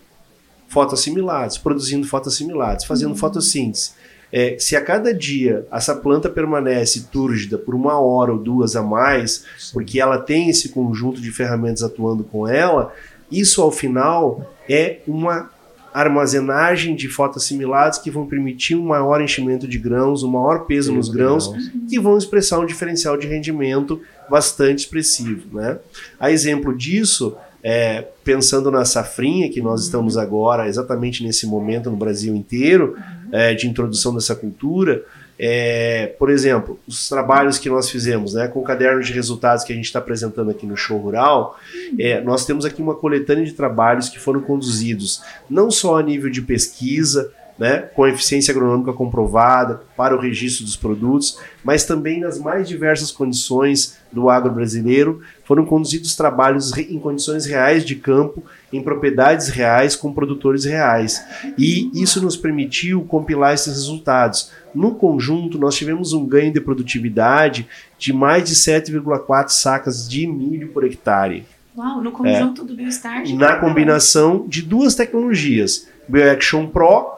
[0.68, 3.16] fotoassimilados, produzindo fotoassimilados, fazendo uhum.
[3.16, 3.92] fotossíntese.
[4.30, 8.82] É, se a cada dia essa planta permanece túrgida por uma hora ou duas a
[8.82, 12.94] mais, porque ela tem esse conjunto de ferramentas atuando com ela,
[13.32, 15.50] isso ao final é uma
[15.92, 21.08] armazenagem de fotoassimilados que vão permitir um maior enchimento de grãos, um maior peso nos
[21.08, 25.58] grãos, grãos e vão expressar um diferencial de rendimento bastante expressivo.
[25.58, 25.78] Né?
[26.20, 31.96] A exemplo disso, é, pensando na safrinha que nós estamos agora, exatamente nesse momento no
[31.96, 32.96] Brasil inteiro,
[33.32, 35.04] é, de introdução dessa cultura,
[35.38, 39.72] é, por exemplo, os trabalhos que nós fizemos né, com o caderno de resultados que
[39.72, 41.56] a gente está apresentando aqui no Show Rural,
[41.96, 46.28] é, nós temos aqui uma coletânea de trabalhos que foram conduzidos não só a nível
[46.28, 52.38] de pesquisa, né, com eficiência agronômica comprovada para o registro dos produtos, mas também nas
[52.38, 58.82] mais diversas condições do agro brasileiro, foram conduzidos trabalhos em condições reais de campo, em
[58.82, 61.24] propriedades reais, com produtores reais.
[61.58, 64.52] E isso nos permitiu compilar esses resultados.
[64.74, 67.66] No conjunto, nós tivemos um ganho de produtividade
[67.98, 71.44] de mais de 7,4 sacas de milho por hectare.
[71.76, 73.30] Uau, no conjunto é, do BioStart?
[73.34, 77.17] Na combinação de duas tecnologias, BioAction Pro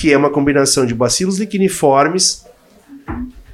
[0.00, 2.46] que é uma combinação de bacilos liquiniformes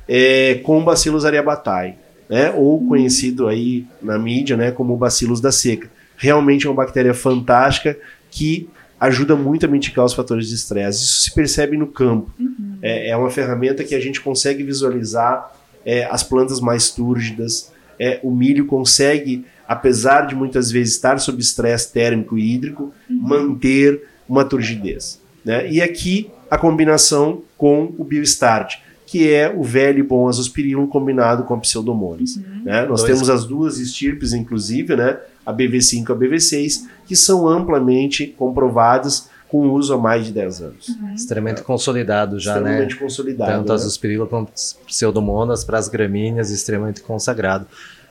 [0.06, 1.96] é, com bacilos aryabhatae,
[2.30, 5.90] né, ou conhecido aí na mídia né, como bacilos da seca.
[6.16, 7.98] Realmente é uma bactéria fantástica
[8.30, 11.02] que ajuda muito a mitigar os fatores de estresse.
[11.02, 12.30] Isso se percebe no campo.
[12.38, 12.78] Uhum.
[12.80, 15.52] É, é, uma ferramenta que a gente consegue visualizar
[15.84, 17.72] é, as plantas mais túrgidas.
[17.98, 23.18] É, o milho consegue, apesar de muitas vezes estar sob estresse térmico e hídrico, uhum.
[23.20, 25.25] manter uma turgidez.
[25.46, 25.70] Né?
[25.70, 31.44] E aqui a combinação com o BioStart, que é o velho e bom azospirilo combinado
[31.44, 32.34] com a pseudomonas.
[32.34, 32.62] Uhum.
[32.64, 32.84] Né?
[32.86, 33.12] Nós Dois.
[33.12, 35.18] temos as duas estirpes, inclusive, né?
[35.46, 40.62] a BV5 e a BV6, que são amplamente comprovadas com uso há mais de 10
[40.62, 40.88] anos.
[40.88, 41.14] Uhum.
[41.14, 43.00] Extremamente consolidado já, extremamente né?
[43.00, 43.52] consolidado.
[43.52, 43.74] Tanto né?
[43.74, 44.50] azospirilo quanto
[44.86, 47.66] pseudomonas para as gramíneas, extremamente consagrado.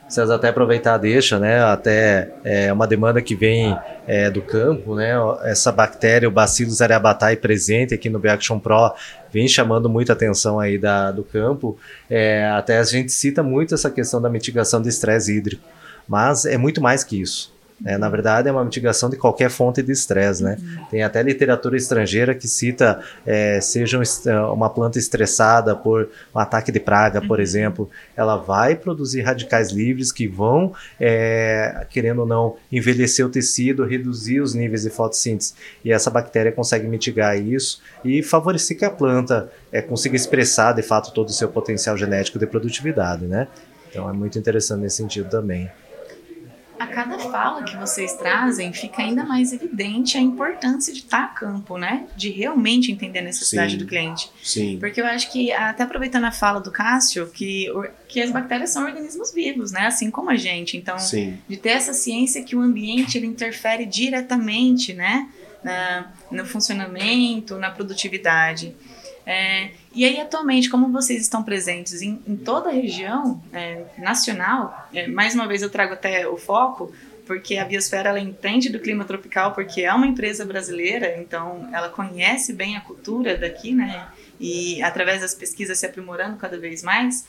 [0.08, 1.62] César, até aproveitar deixa, né?
[1.64, 5.14] Até é uma demanda que vem é, do campo, né?
[5.42, 8.92] Essa bactéria, o Bacillus areabatae presente aqui no Beaction Pro,
[9.32, 11.76] vem chamando muita atenção aí da, do campo.
[12.08, 15.62] É, até a gente cita muito essa questão da mitigação do estresse hídrico,
[16.06, 17.55] mas é muito mais que isso.
[17.84, 20.42] É, na verdade, é uma mitigação de qualquer fonte de estresse.
[20.42, 20.56] Né?
[20.58, 20.86] Uhum.
[20.86, 24.00] Tem até literatura estrangeira que cita é, seja
[24.52, 27.42] uma planta estressada por um ataque de praga, por uhum.
[27.42, 33.84] exemplo, ela vai produzir radicais livres que vão, é, querendo ou não, envelhecer o tecido,
[33.84, 35.52] reduzir os níveis de fotossíntese.
[35.84, 40.82] E essa bactéria consegue mitigar isso e favorecer que a planta é, consiga expressar, de
[40.82, 43.26] fato, todo o seu potencial genético de produtividade.
[43.26, 43.46] Né?
[43.90, 45.70] Então, é muito interessante nesse sentido também
[46.78, 51.28] a cada fala que vocês trazem, fica ainda mais evidente a importância de estar a
[51.28, 52.06] campo, né?
[52.16, 54.30] De realmente entender a necessidade sim, do cliente.
[54.42, 54.78] Sim.
[54.78, 57.66] Porque eu acho que, até aproveitando a fala do Cássio, que,
[58.08, 59.86] que as bactérias são organismos vivos, né?
[59.86, 60.76] Assim como a gente.
[60.76, 61.38] Então, sim.
[61.48, 65.28] de ter essa ciência que o ambiente ele interfere diretamente, né?
[65.64, 68.74] Na, no funcionamento, na produtividade.
[69.26, 74.88] É, e aí, atualmente, como vocês estão presentes em, em toda a região é, nacional,
[74.94, 76.92] é, mais uma vez eu trago até o foco,
[77.26, 81.88] porque a Biosfera ela entende do clima tropical, porque é uma empresa brasileira, então ela
[81.88, 84.06] conhece bem a cultura daqui, né?
[84.38, 87.26] E através das pesquisas se aprimorando cada vez mais.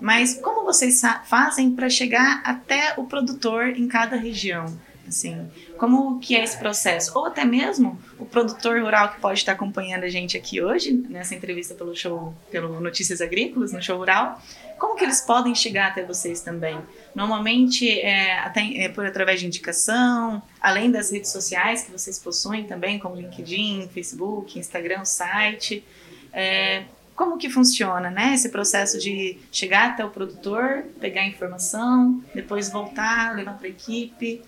[0.00, 4.64] Mas como vocês fazem para chegar até o produtor em cada região?
[5.06, 7.16] Assim, como que é esse processo?
[7.18, 11.34] Ou até mesmo o produtor rural que pode estar acompanhando a gente aqui hoje, nessa
[11.34, 14.40] entrevista pelo show, pelo Notícias Agrícolas, no show rural,
[14.78, 16.78] como que eles podem chegar até vocês também?
[17.14, 22.64] Normalmente é, até, é por através de indicação, além das redes sociais que vocês possuem
[22.64, 25.84] também, como LinkedIn, Facebook, Instagram, site.
[26.32, 28.34] É, como que funciona, né?
[28.34, 34.42] Esse processo de chegar até o produtor, pegar informação, depois voltar, levar para a equipe.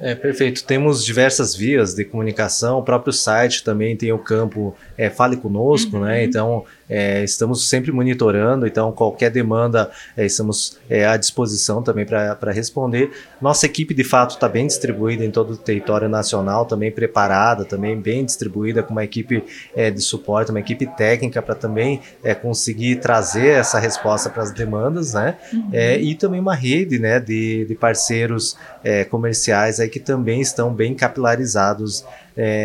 [0.00, 0.64] É, perfeito.
[0.64, 2.78] Temos diversas vias de comunicação.
[2.78, 5.98] O próprio site também tem o campo é, Fale Conosco, né?
[5.98, 6.04] uhum.
[6.04, 6.24] né?
[6.24, 12.52] Então, é, estamos sempre monitorando, então qualquer demanda é, estamos é, à disposição também para
[12.52, 13.10] responder.
[13.40, 17.98] Nossa equipe de fato está bem distribuída em todo o território nacional, também preparada, também
[17.98, 19.42] bem distribuída com uma equipe
[19.74, 24.52] é, de suporte, uma equipe técnica para também é, conseguir trazer essa resposta para as
[24.52, 25.36] demandas, né?
[25.52, 25.70] Uhum.
[25.72, 28.56] É, e também uma rede né, de, de parceiros
[29.08, 32.04] comerciais aí que também estão bem capilarizados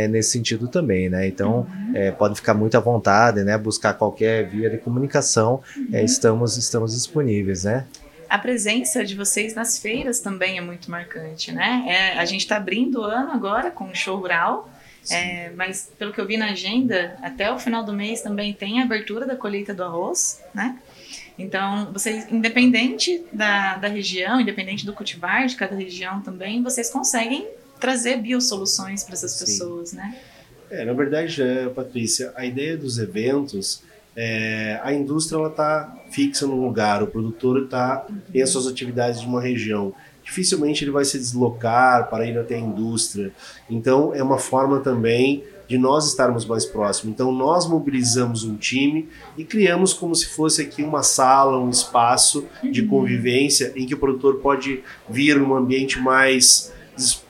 [0.10, 1.28] nesse sentido também, né?
[1.28, 1.89] Então, uhum.
[1.94, 3.58] É, pode ficar muito à vontade, né?
[3.58, 5.88] Buscar qualquer via de comunicação, é, uhum.
[5.94, 7.86] é, estamos, estamos disponíveis, né?
[8.30, 11.86] A presença de vocês nas feiras também é muito marcante, né?
[11.88, 14.70] É, a gente está abrindo o ano agora com o show rural,
[15.10, 18.82] é, mas pelo que eu vi na agenda, até o final do mês também tem
[18.82, 20.78] a abertura da colheita do arroz, né?
[21.40, 27.48] Então, vocês, independente da, da região, independente do cultivar de cada região também, vocês conseguem
[27.80, 29.46] trazer biosoluções para essas Sim.
[29.46, 30.16] pessoas, né?
[30.70, 33.82] É, na verdade, é, Patrícia, a ideia dos eventos,
[34.16, 39.22] é, a indústria ela está fixa no lugar, o produtor tá, tem as suas atividades
[39.22, 39.94] de uma região.
[40.24, 43.32] Dificilmente ele vai se deslocar para ir até a indústria.
[43.70, 47.14] Então, é uma forma também de nós estarmos mais próximos.
[47.14, 52.46] Então, nós mobilizamos um time e criamos como se fosse aqui uma sala, um espaço
[52.64, 56.74] de convivência em que o produtor pode vir num ambiente mais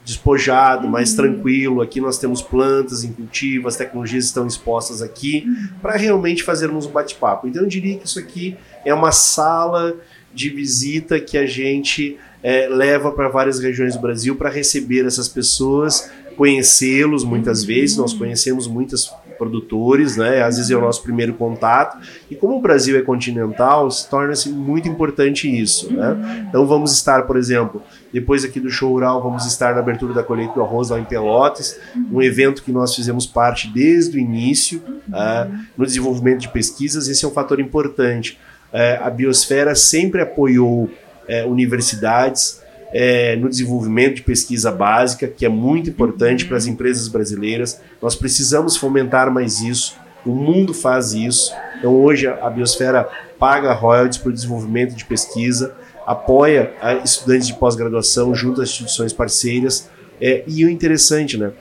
[0.10, 1.18] despojado, mais uhum.
[1.18, 1.82] tranquilo.
[1.82, 5.70] Aqui nós temos plantas em cultivo, as tecnologias estão expostas aqui uhum.
[5.82, 7.48] para realmente fazermos um bate-papo.
[7.48, 9.96] Então eu diria que isso aqui é uma sala
[10.34, 15.28] de visita que a gente é, leva para várias regiões do Brasil para receber essas
[15.28, 17.96] pessoas, conhecê-los muitas vezes.
[17.96, 20.44] Nós conhecemos muitas produtores, né?
[20.44, 21.98] Às vezes é o nosso primeiro contato.
[22.30, 26.46] E como o Brasil é continental, se torna-se muito importante isso, né?
[26.48, 27.82] Então vamos estar, por exemplo,
[28.14, 31.06] depois aqui do show rural, vamos estar na abertura da colheita do arroz lá em
[31.06, 31.80] Pelotas,
[32.12, 37.08] um evento que nós fizemos parte desde o início uh, no desenvolvimento de pesquisas.
[37.08, 38.38] Esse é um fator importante.
[38.74, 42.62] Uh, a biosfera sempre apoiou uh, universidades,
[42.94, 47.80] é, no desenvolvimento de pesquisa básica, que é muito importante para as empresas brasileiras.
[48.02, 49.96] Nós precisamos fomentar mais isso.
[50.26, 51.54] O mundo faz isso.
[51.78, 55.74] Então, hoje, a Biosfera paga royalties para o desenvolvimento de pesquisa,
[56.06, 56.74] apoia
[57.04, 59.90] estudantes de pós-graduação junto às instituições parceiras.
[60.22, 61.52] É, e o interessante, né?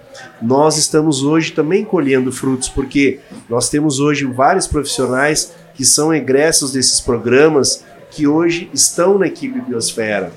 [0.43, 6.73] Nós estamos hoje também colhendo frutos, porque nós temos hoje vários profissionais que são egressos
[6.73, 10.33] desses programas que hoje estão na equipe Biosfera.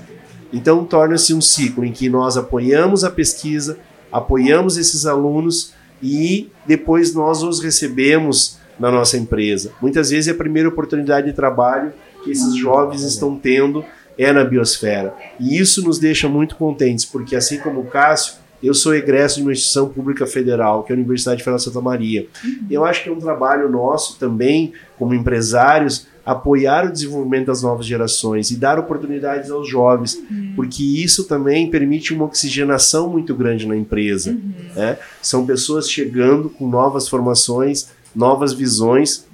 [0.52, 3.78] Então, torna-se um ciclo em que nós apoiamos a pesquisa,
[4.12, 9.72] apoiamos esses alunos e depois nós os recebemos na nossa empresa.
[9.82, 11.94] Muitas vezes é a primeira oportunidade de trabalho
[12.24, 13.86] que esses jovens estão tendo
[14.18, 15.16] é na biosfera.
[15.40, 19.42] E isso nos deixa muito contentes, porque assim como o Cássio, eu sou egresso de
[19.42, 22.28] uma instituição pública federal, que é a Universidade Federal de Santa Maria.
[22.70, 27.86] Eu acho que é um trabalho nosso também, como empresários, apoiar o desenvolvimento das novas
[27.86, 30.54] gerações e dar oportunidades aos jovens, uhum.
[30.56, 34.32] porque isso também permite uma oxigenação muito grande na empresa.
[34.32, 34.54] Uhum.
[34.76, 34.98] Né?
[35.22, 39.26] São pessoas chegando com novas formações, novas visões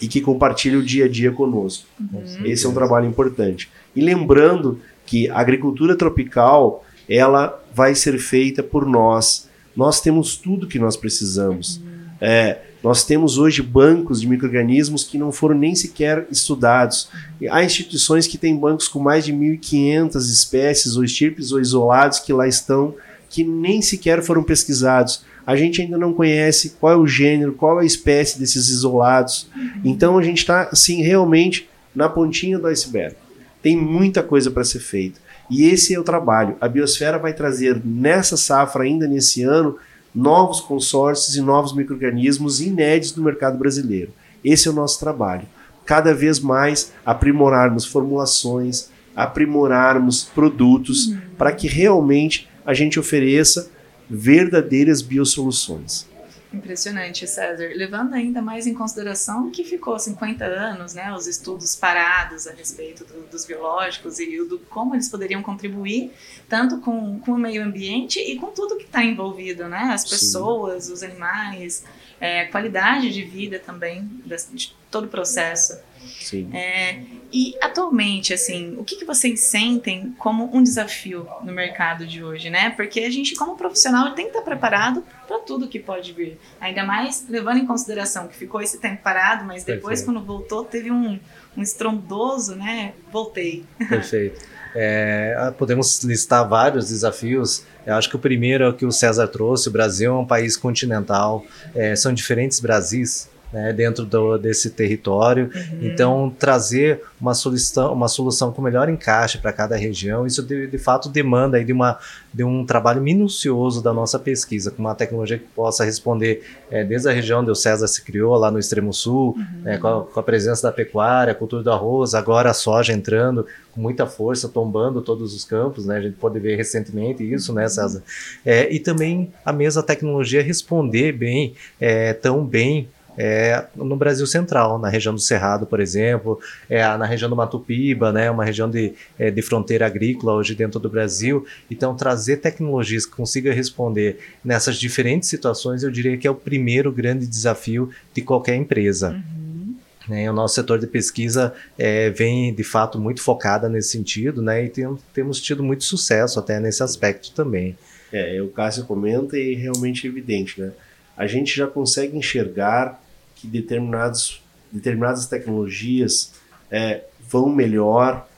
[0.00, 1.86] e que compartilham o dia a dia conosco.
[1.98, 2.44] Uhum.
[2.44, 3.70] Esse é um trabalho importante.
[3.94, 9.48] E lembrando que a agricultura tropical ela vai ser feita por nós.
[9.74, 11.76] Nós temos tudo que nós precisamos.
[11.76, 11.92] Uhum.
[12.20, 17.08] É, nós temos hoje bancos de microrganismos que não foram nem sequer estudados.
[17.50, 22.32] Há instituições que têm bancos com mais de 1.500 espécies ou estirpes ou isolados que
[22.32, 22.94] lá estão,
[23.28, 25.24] que nem sequer foram pesquisados.
[25.46, 29.48] A gente ainda não conhece qual é o gênero, qual é a espécie desses isolados.
[29.84, 33.16] Então a gente está, assim, realmente na pontinha do iceberg.
[33.62, 35.20] Tem muita coisa para ser feita.
[35.50, 36.56] E esse é o trabalho.
[36.60, 39.76] A Biosfera vai trazer nessa safra, ainda nesse ano,
[40.14, 44.12] novos consórcios e novos microrganismos inéditos no mercado brasileiro.
[44.44, 45.46] Esse é o nosso trabalho.
[45.84, 51.18] Cada vez mais aprimorarmos formulações, aprimorarmos produtos uhum.
[51.36, 53.70] para que realmente a gente ofereça
[54.08, 56.06] verdadeiras biosoluções.
[56.52, 57.70] Impressionante, César.
[57.74, 63.04] Levando ainda mais em consideração que ficou 50 anos, né, os estudos parados a respeito
[63.04, 66.12] do, dos biológicos e do como eles poderiam contribuir
[66.48, 70.84] tanto com, com o meio ambiente e com tudo que está envolvido, né, as pessoas,
[70.84, 70.92] Sim.
[70.92, 71.84] os animais,
[72.20, 74.08] é, qualidade de vida também
[74.52, 75.80] de todo o processo.
[76.20, 76.50] Sim.
[76.54, 77.00] É,
[77.32, 82.50] e atualmente, assim, o que, que vocês sentem como um desafio no mercado de hoje,
[82.50, 82.70] né?
[82.70, 86.38] Porque a gente, como profissional, tem que estar preparado para tudo que pode vir.
[86.60, 90.04] Ainda mais levando em consideração que ficou esse tempo parado, mas depois, Perfeito.
[90.06, 91.18] quando voltou, teve um,
[91.56, 92.92] um estrondoso, né?
[93.10, 93.64] Voltei.
[93.88, 94.40] Perfeito.
[94.74, 97.64] É, podemos listar vários desafios.
[97.86, 99.68] Eu acho que o primeiro é o que o César trouxe.
[99.68, 101.44] O Brasil é um país continental,
[101.74, 105.50] é, são diferentes Brasis né, dentro do, desse território.
[105.54, 105.78] Uhum.
[105.82, 110.78] Então, trazer uma solução, uma solução com melhor encaixe para cada região, isso de, de,
[110.78, 111.98] fato demanda aí de, uma,
[112.32, 117.08] de um trabalho minucioso da nossa pesquisa, com uma tecnologia que possa responder é, desde
[117.08, 119.62] a região onde o César se criou, lá no extremo sul, uhum.
[119.62, 122.92] né, com, a, com, a, presença da pecuária, a cultura do arroz, agora a soja
[122.92, 127.52] entrando com muita força, tombando todos os campos, né, a gente pode ver recentemente isso,
[127.52, 128.02] né, César?
[128.44, 134.78] É, e também a mesma tecnologia responder bem, é, tão bem é, no Brasil Central,
[134.78, 138.94] na região do Cerrado, por exemplo, é, na região do Matupiba, né, uma região de,
[139.18, 141.46] é, de fronteira agrícola hoje dentro do Brasil.
[141.70, 146.90] Então, trazer tecnologias que consigam responder nessas diferentes situações, eu diria que é o primeiro
[146.90, 149.10] grande desafio de qualquer empresa.
[149.10, 149.74] Uhum.
[150.08, 154.64] Né, o nosso setor de pesquisa é, vem de fato muito focada nesse sentido, né,
[154.64, 157.76] e tem, temos tido muito sucesso até nesse aspecto também.
[158.12, 160.72] É, o Cássio comenta e realmente é evidente, né?
[161.16, 163.01] A gente já consegue enxergar
[163.42, 164.40] que determinados,
[164.70, 166.32] determinadas tecnologias
[166.70, 168.28] é, vão melhor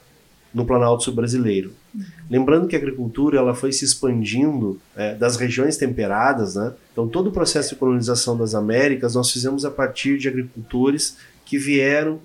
[0.53, 1.73] no Planalto Sul brasileiro.
[1.95, 2.03] Uhum.
[2.31, 6.73] Lembrando que a agricultura ela foi se expandindo é, das regiões temperadas, né?
[6.91, 11.59] Então todo o processo de colonização das Américas nós fizemos a partir de agricultores que
[11.59, 12.19] vieram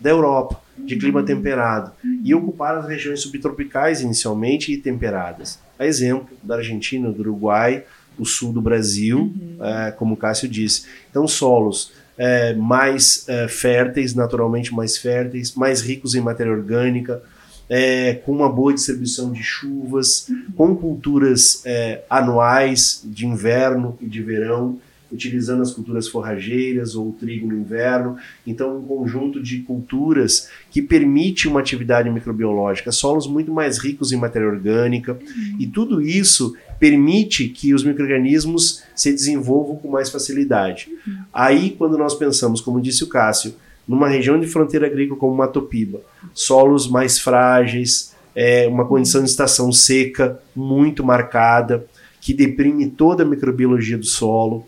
[0.00, 1.26] da Europa, de clima uhum.
[1.26, 1.92] temperado,
[2.24, 5.58] e ocuparam as regiões subtropicais inicialmente e temperadas.
[5.78, 7.84] A exemplo da Argentina, do Uruguai,
[8.18, 9.64] o sul do Brasil, uhum.
[9.64, 10.86] é, como o Cássio disse.
[11.08, 17.22] Então solos é, mais é, férteis, naturalmente mais férteis, mais ricos em matéria orgânica,
[17.68, 20.46] é, com uma boa distribuição de chuvas, uhum.
[20.56, 24.78] com culturas é, anuais de inverno e de verão,
[25.10, 28.16] utilizando as culturas forrageiras ou o trigo no inverno.
[28.46, 34.16] Então, um conjunto de culturas que permite uma atividade microbiológica, solos muito mais ricos em
[34.16, 35.56] matéria orgânica, uhum.
[35.58, 40.88] e tudo isso permite que os microrganismos se desenvolvam com mais facilidade.
[41.06, 41.18] Uhum.
[41.32, 43.54] Aí, quando nós pensamos, como disse o Cássio,
[43.86, 46.00] numa região de fronteira agrícola como Matopiba,
[46.34, 51.86] solos mais frágeis, é, uma condição de estação seca muito marcada,
[52.20, 54.66] que deprime toda a microbiologia do solo.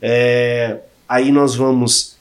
[0.00, 0.78] É,
[1.08, 2.18] aí nós vamos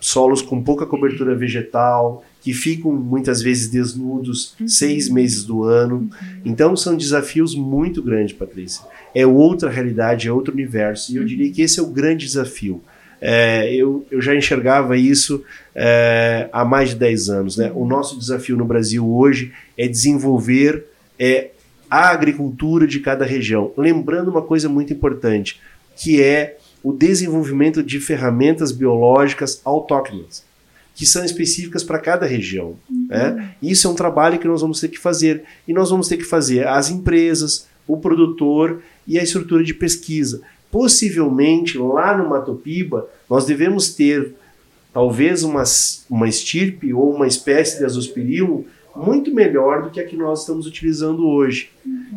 [0.00, 4.66] solos com pouca cobertura vegetal, que ficam muitas vezes desnudos uhum.
[4.66, 5.96] seis meses do ano.
[5.96, 6.10] Uhum.
[6.44, 8.84] Então são desafios muito grandes, Patrícia.
[9.14, 11.12] É outra realidade, é outro universo.
[11.12, 12.82] E eu diria que esse é o grande desafio.
[13.20, 17.56] É, eu, eu já enxergava isso é, há mais de 10 anos.
[17.56, 17.70] Né?
[17.72, 20.84] O nosso desafio no Brasil hoje é desenvolver
[21.16, 21.50] é,
[21.88, 23.72] a agricultura de cada região.
[23.76, 25.60] Lembrando uma coisa muito importante,
[25.94, 30.44] que é o desenvolvimento de ferramentas biológicas autóctones
[30.94, 32.76] que são específicas para cada região.
[32.90, 33.06] Uhum.
[33.08, 33.54] Né?
[33.62, 35.42] Isso é um trabalho que nós vamos ter que fazer.
[35.66, 40.42] E nós vamos ter que fazer as empresas, o produtor e a estrutura de pesquisa.
[40.70, 44.34] Possivelmente, lá no Matopiba, nós devemos ter
[44.92, 45.62] talvez uma,
[46.08, 50.66] uma estirpe ou uma espécie de azospirilo muito melhor do que a que nós estamos
[50.66, 51.70] utilizando hoje.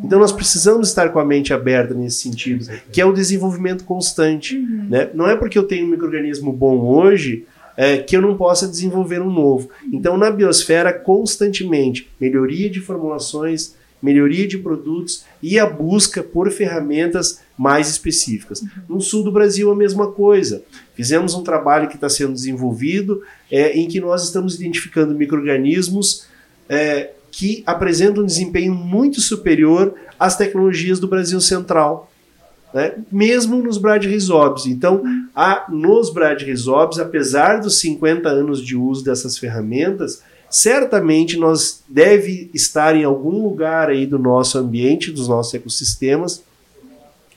[0.03, 4.57] Então nós precisamos estar com a mente aberta nesse sentido, que é o desenvolvimento constante.
[4.57, 4.87] Uhum.
[4.89, 5.09] Né?
[5.13, 7.45] Não é porque eu tenho um microorganismo bom hoje
[7.77, 9.69] é, que eu não possa desenvolver um novo.
[9.91, 17.41] Então na biosfera, constantemente, melhoria de formulações, melhoria de produtos e a busca por ferramentas
[17.57, 18.63] mais específicas.
[18.87, 20.63] No sul do Brasil, a mesma coisa.
[20.93, 26.27] Fizemos um trabalho que está sendo desenvolvido é, em que nós estamos identificando micro-organismos
[26.69, 32.11] é, que apresentam um desempenho muito superior às tecnologias do Brasil Central.
[32.73, 32.93] Né?
[33.09, 34.65] mesmo nos bradyrhizobes.
[34.65, 35.01] Então,
[35.33, 42.93] a, nos bradyrhizobes, apesar dos 50 anos de uso dessas ferramentas, certamente nós deve estar
[42.93, 46.43] em algum lugar aí do nosso ambiente, dos nossos ecossistemas,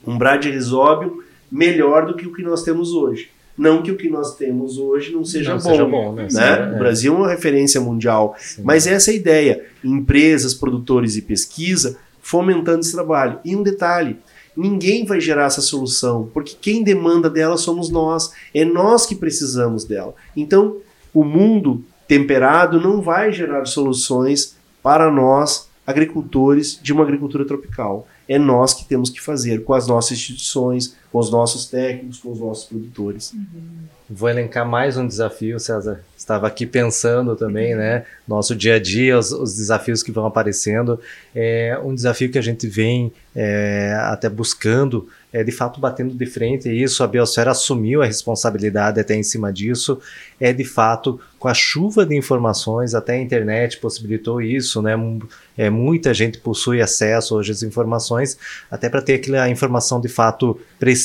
[0.04, 3.30] um bradyrhizóbio melhor do que o que nós temos hoje.
[3.58, 5.70] Não que o que nós temos hoje não seja não bom.
[5.70, 6.28] Seja bom né?
[6.30, 6.70] né?
[6.72, 6.76] É.
[6.76, 8.36] O Brasil é uma referência mundial.
[8.38, 8.62] Sim.
[8.64, 9.64] Mas essa é a ideia.
[9.82, 13.38] Empresas, produtores e pesquisa fomentando esse trabalho.
[13.44, 14.18] E um detalhe:
[14.56, 18.32] ninguém vai gerar essa solução, porque quem demanda dela somos nós.
[18.54, 20.14] É nós que precisamos dela.
[20.36, 20.76] Então,
[21.14, 28.06] o mundo temperado não vai gerar soluções para nós, agricultores de uma agricultura tropical.
[28.28, 32.32] É nós que temos que fazer com as nossas instituições, com os nossos técnicos, com
[32.32, 33.32] os nossos produtores.
[33.32, 33.86] Uhum.
[34.10, 36.02] Vou elencar mais um desafio, César.
[36.16, 38.04] Estava aqui pensando também, né?
[38.26, 40.98] Nosso dia a dia, os, os desafios que vão aparecendo.
[41.34, 46.26] É um desafio que a gente vem é, até buscando é, de fato batendo de
[46.26, 50.00] frente, e isso a Biosfera assumiu a responsabilidade até em cima disso,
[50.40, 54.94] é de fato com a chuva de informações, até a internet possibilitou isso, né?
[55.56, 58.38] É, muita gente possui acesso hoje às informações,
[58.70, 60.97] até para ter aquela informação de fato precisa,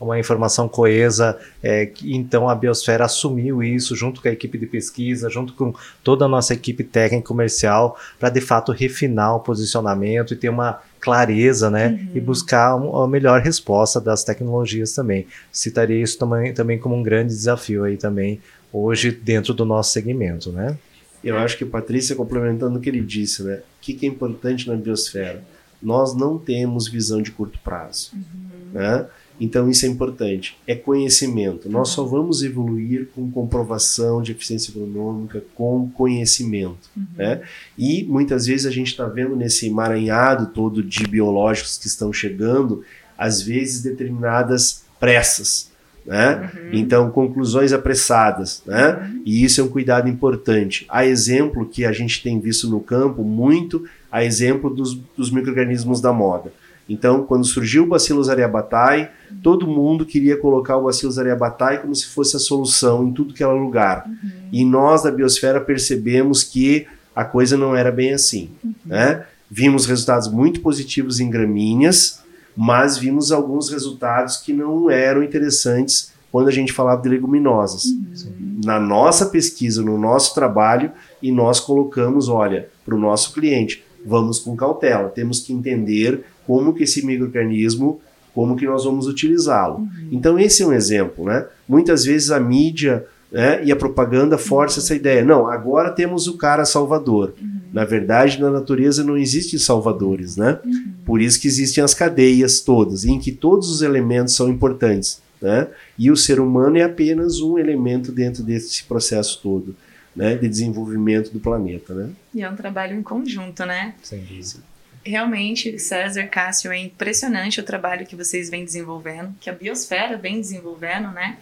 [0.00, 1.38] uma informação coesa.
[1.62, 6.24] É, então a Biosfera assumiu isso junto com a equipe de pesquisa, junto com toda
[6.24, 11.70] a nossa equipe técnica comercial, para de fato refinar o posicionamento e ter uma clareza,
[11.70, 11.88] né?
[11.88, 12.08] Uhum.
[12.14, 15.26] E buscar a melhor resposta das tecnologias também.
[15.52, 18.40] Citaria isso também, também como um grande desafio aí também
[18.72, 20.76] hoje dentro do nosso segmento, né?
[21.22, 23.56] Eu acho que Patrícia complementando o que ele disse, né?
[23.56, 25.42] O que, que é importante na biosfera?
[25.82, 28.72] Nós não temos visão de curto prazo, uhum.
[28.72, 29.06] né?
[29.40, 30.58] Então isso é importante.
[30.66, 31.68] É conhecimento.
[31.70, 36.90] Nós só vamos evoluir com comprovação de eficiência agronômica, com conhecimento.
[36.94, 37.06] Uhum.
[37.16, 37.40] Né?
[37.78, 42.84] E muitas vezes a gente está vendo nesse emaranhado todo de biológicos que estão chegando,
[43.16, 45.69] às vezes determinadas pressas.
[46.04, 46.50] Né?
[46.54, 46.68] Uhum.
[46.72, 48.62] Então, conclusões apressadas.
[48.66, 48.92] Né?
[48.92, 49.22] Uhum.
[49.24, 50.86] E isso é um cuidado importante.
[50.88, 56.00] A exemplo que a gente tem visto no campo muito, a exemplo dos, dos micro-organismos
[56.00, 56.52] da moda.
[56.88, 59.08] Então, quando surgiu o Bacillus aryabhatae,
[59.44, 63.44] todo mundo queria colocar o Bacillus aryabhatae como se fosse a solução em tudo que
[63.44, 64.04] era lugar.
[64.08, 64.30] Uhum.
[64.50, 68.50] E nós da biosfera percebemos que a coisa não era bem assim.
[68.64, 68.74] Uhum.
[68.86, 69.24] Né?
[69.48, 72.24] Vimos resultados muito positivos em gramíneas,
[72.56, 77.86] mas vimos alguns resultados que não eram interessantes quando a gente falava de leguminosas.
[77.86, 78.60] Uhum.
[78.64, 80.92] Na nossa pesquisa, no nosso trabalho,
[81.22, 86.72] e nós colocamos, olha, para o nosso cliente, vamos com cautela, temos que entender como
[86.72, 88.00] que esse microorganismo,
[88.34, 89.78] como que nós vamos utilizá-lo.
[89.78, 90.08] Uhum.
[90.12, 91.46] Então esse é um exemplo, né?
[91.68, 94.84] Muitas vezes a mídia né, e a propaganda força uhum.
[94.84, 95.24] essa ideia.
[95.24, 97.34] Não, agora temos o cara salvador.
[97.40, 97.59] Uhum.
[97.72, 100.58] Na verdade, na natureza não existem salvadores, né?
[100.64, 100.92] Uhum.
[101.04, 105.68] Por isso que existem as cadeias todas, em que todos os elementos são importantes, né?
[105.98, 109.74] E o ser humano é apenas um elemento dentro desse processo todo.
[110.14, 112.10] Né, de desenvolvimento do planeta, né?
[112.34, 113.94] E é um trabalho em conjunto, né?
[114.02, 114.58] Sem dúvida
[115.04, 120.40] realmente, César, Cássio, é impressionante o trabalho que vocês vêm desenvolvendo, que a biosfera vem
[120.40, 121.38] desenvolvendo, né?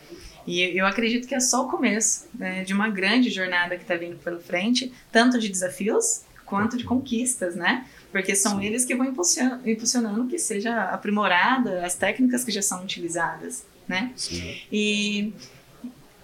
[0.48, 3.96] E eu acredito que é só o começo né, de uma grande jornada que está
[3.96, 7.86] vindo pela frente, tanto de desafios quanto de conquistas, né?
[8.10, 8.64] Porque são Sim.
[8.64, 14.10] eles que vão impulsionando, impulsionando que seja aprimorada as técnicas que já são utilizadas, né?
[14.16, 14.56] Sim.
[14.72, 15.34] E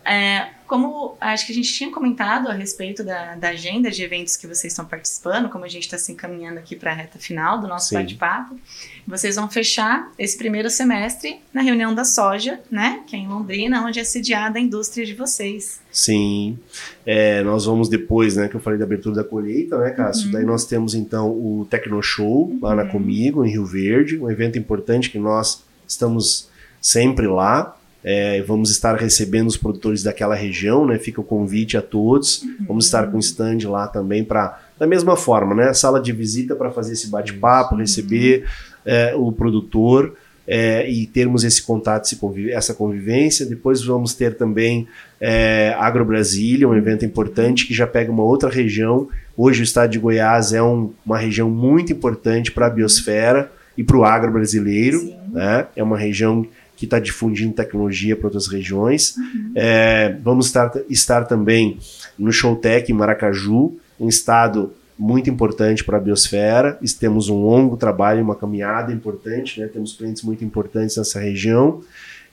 [0.05, 4.37] é, como acho que a gente tinha comentado a respeito da, da, agenda de eventos
[4.37, 7.61] que vocês estão participando, como a gente está se encaminhando aqui para a reta final
[7.61, 8.59] do nosso bate-papo,
[9.07, 13.03] vocês vão fechar esse primeiro semestre na reunião da soja, né?
[13.07, 15.81] Que é em Londrina, onde é sediada a indústria de vocês.
[15.91, 16.59] Sim,
[17.07, 18.49] é, nós vamos depois, né?
[18.49, 20.27] Que eu falei da abertura da colheita, né, Cássio?
[20.27, 20.33] Uhum.
[20.33, 22.59] Daí nós temos então o Tecno Show uhum.
[22.61, 22.91] lá na uhum.
[22.91, 26.49] Comigo, em Rio Verde, um evento importante que nós estamos
[26.81, 30.99] sempre lá É, vamos estar recebendo os produtores daquela região, né?
[30.99, 32.43] Fica o convite a todos.
[32.43, 32.57] Uhum.
[32.69, 35.73] Vamos estar com stand lá também para, da mesma forma, né?
[35.73, 38.45] Sala de visita para fazer esse bate-papo, receber
[38.85, 40.15] é, o produtor
[40.47, 43.47] é, e termos esse contato, esse conviv essa convivência.
[43.47, 44.87] Depois vamos ter também
[45.21, 49.09] é, Agro Brasília, um evento importante que já pega uma outra região.
[49.37, 53.83] Hoje o estado de Goiás é um, uma região muito importante para a biosfera e
[53.83, 55.11] para o agro brasileiro.
[55.33, 55.67] Né?
[55.75, 56.47] É uma região
[56.85, 59.16] que está difundindo tecnologia para outras regiões.
[59.16, 59.53] Uhum.
[59.55, 61.78] É, vamos estar, estar também
[62.18, 66.78] no Showtech em Maracaju, um estado muito importante para a biosfera.
[67.01, 69.66] Temos um longo trabalho, uma caminhada importante, né?
[69.66, 71.80] temos clientes muito importantes nessa região.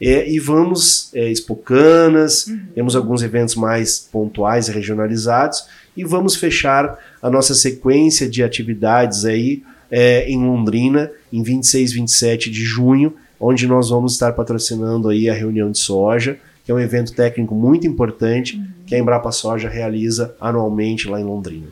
[0.01, 2.59] É, e vamos, é, Expocanas, uhum.
[2.75, 5.63] temos alguns eventos mais pontuais e regionalizados,
[5.95, 11.93] e vamos fechar a nossa sequência de atividades aí é, em Londrina, em 26 e
[11.95, 16.75] 27 de junho, onde nós vamos estar patrocinando aí a reunião de soja, que é
[16.75, 18.67] um evento técnico muito importante uhum.
[18.85, 21.67] que a Embrapa Soja realiza anualmente lá em Londrina.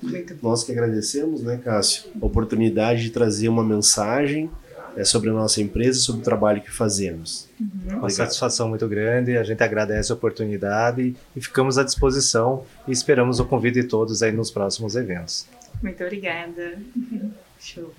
[0.00, 4.48] Muito Nós que agradecemos, né, Cássio, a oportunidade de trazer uma mensagem
[4.96, 7.48] é, sobre a nossa empresa, sobre o trabalho que fazemos.
[7.58, 7.98] Uhum.
[7.98, 13.40] Uma satisfação muito grande, a gente agradece a oportunidade e ficamos à disposição e esperamos
[13.40, 15.48] o convite de todos aí nos próximos eventos.
[15.82, 16.78] Muito obrigada.
[17.58, 17.92] Show.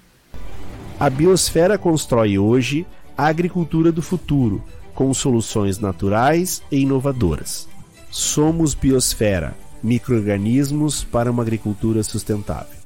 [0.99, 2.85] A Biosfera constrói hoje
[3.17, 4.63] a agricultura do futuro,
[4.93, 7.67] com soluções naturais e inovadoras.
[8.09, 12.82] Somos Biosfera, microorganismos para uma agricultura sustentável.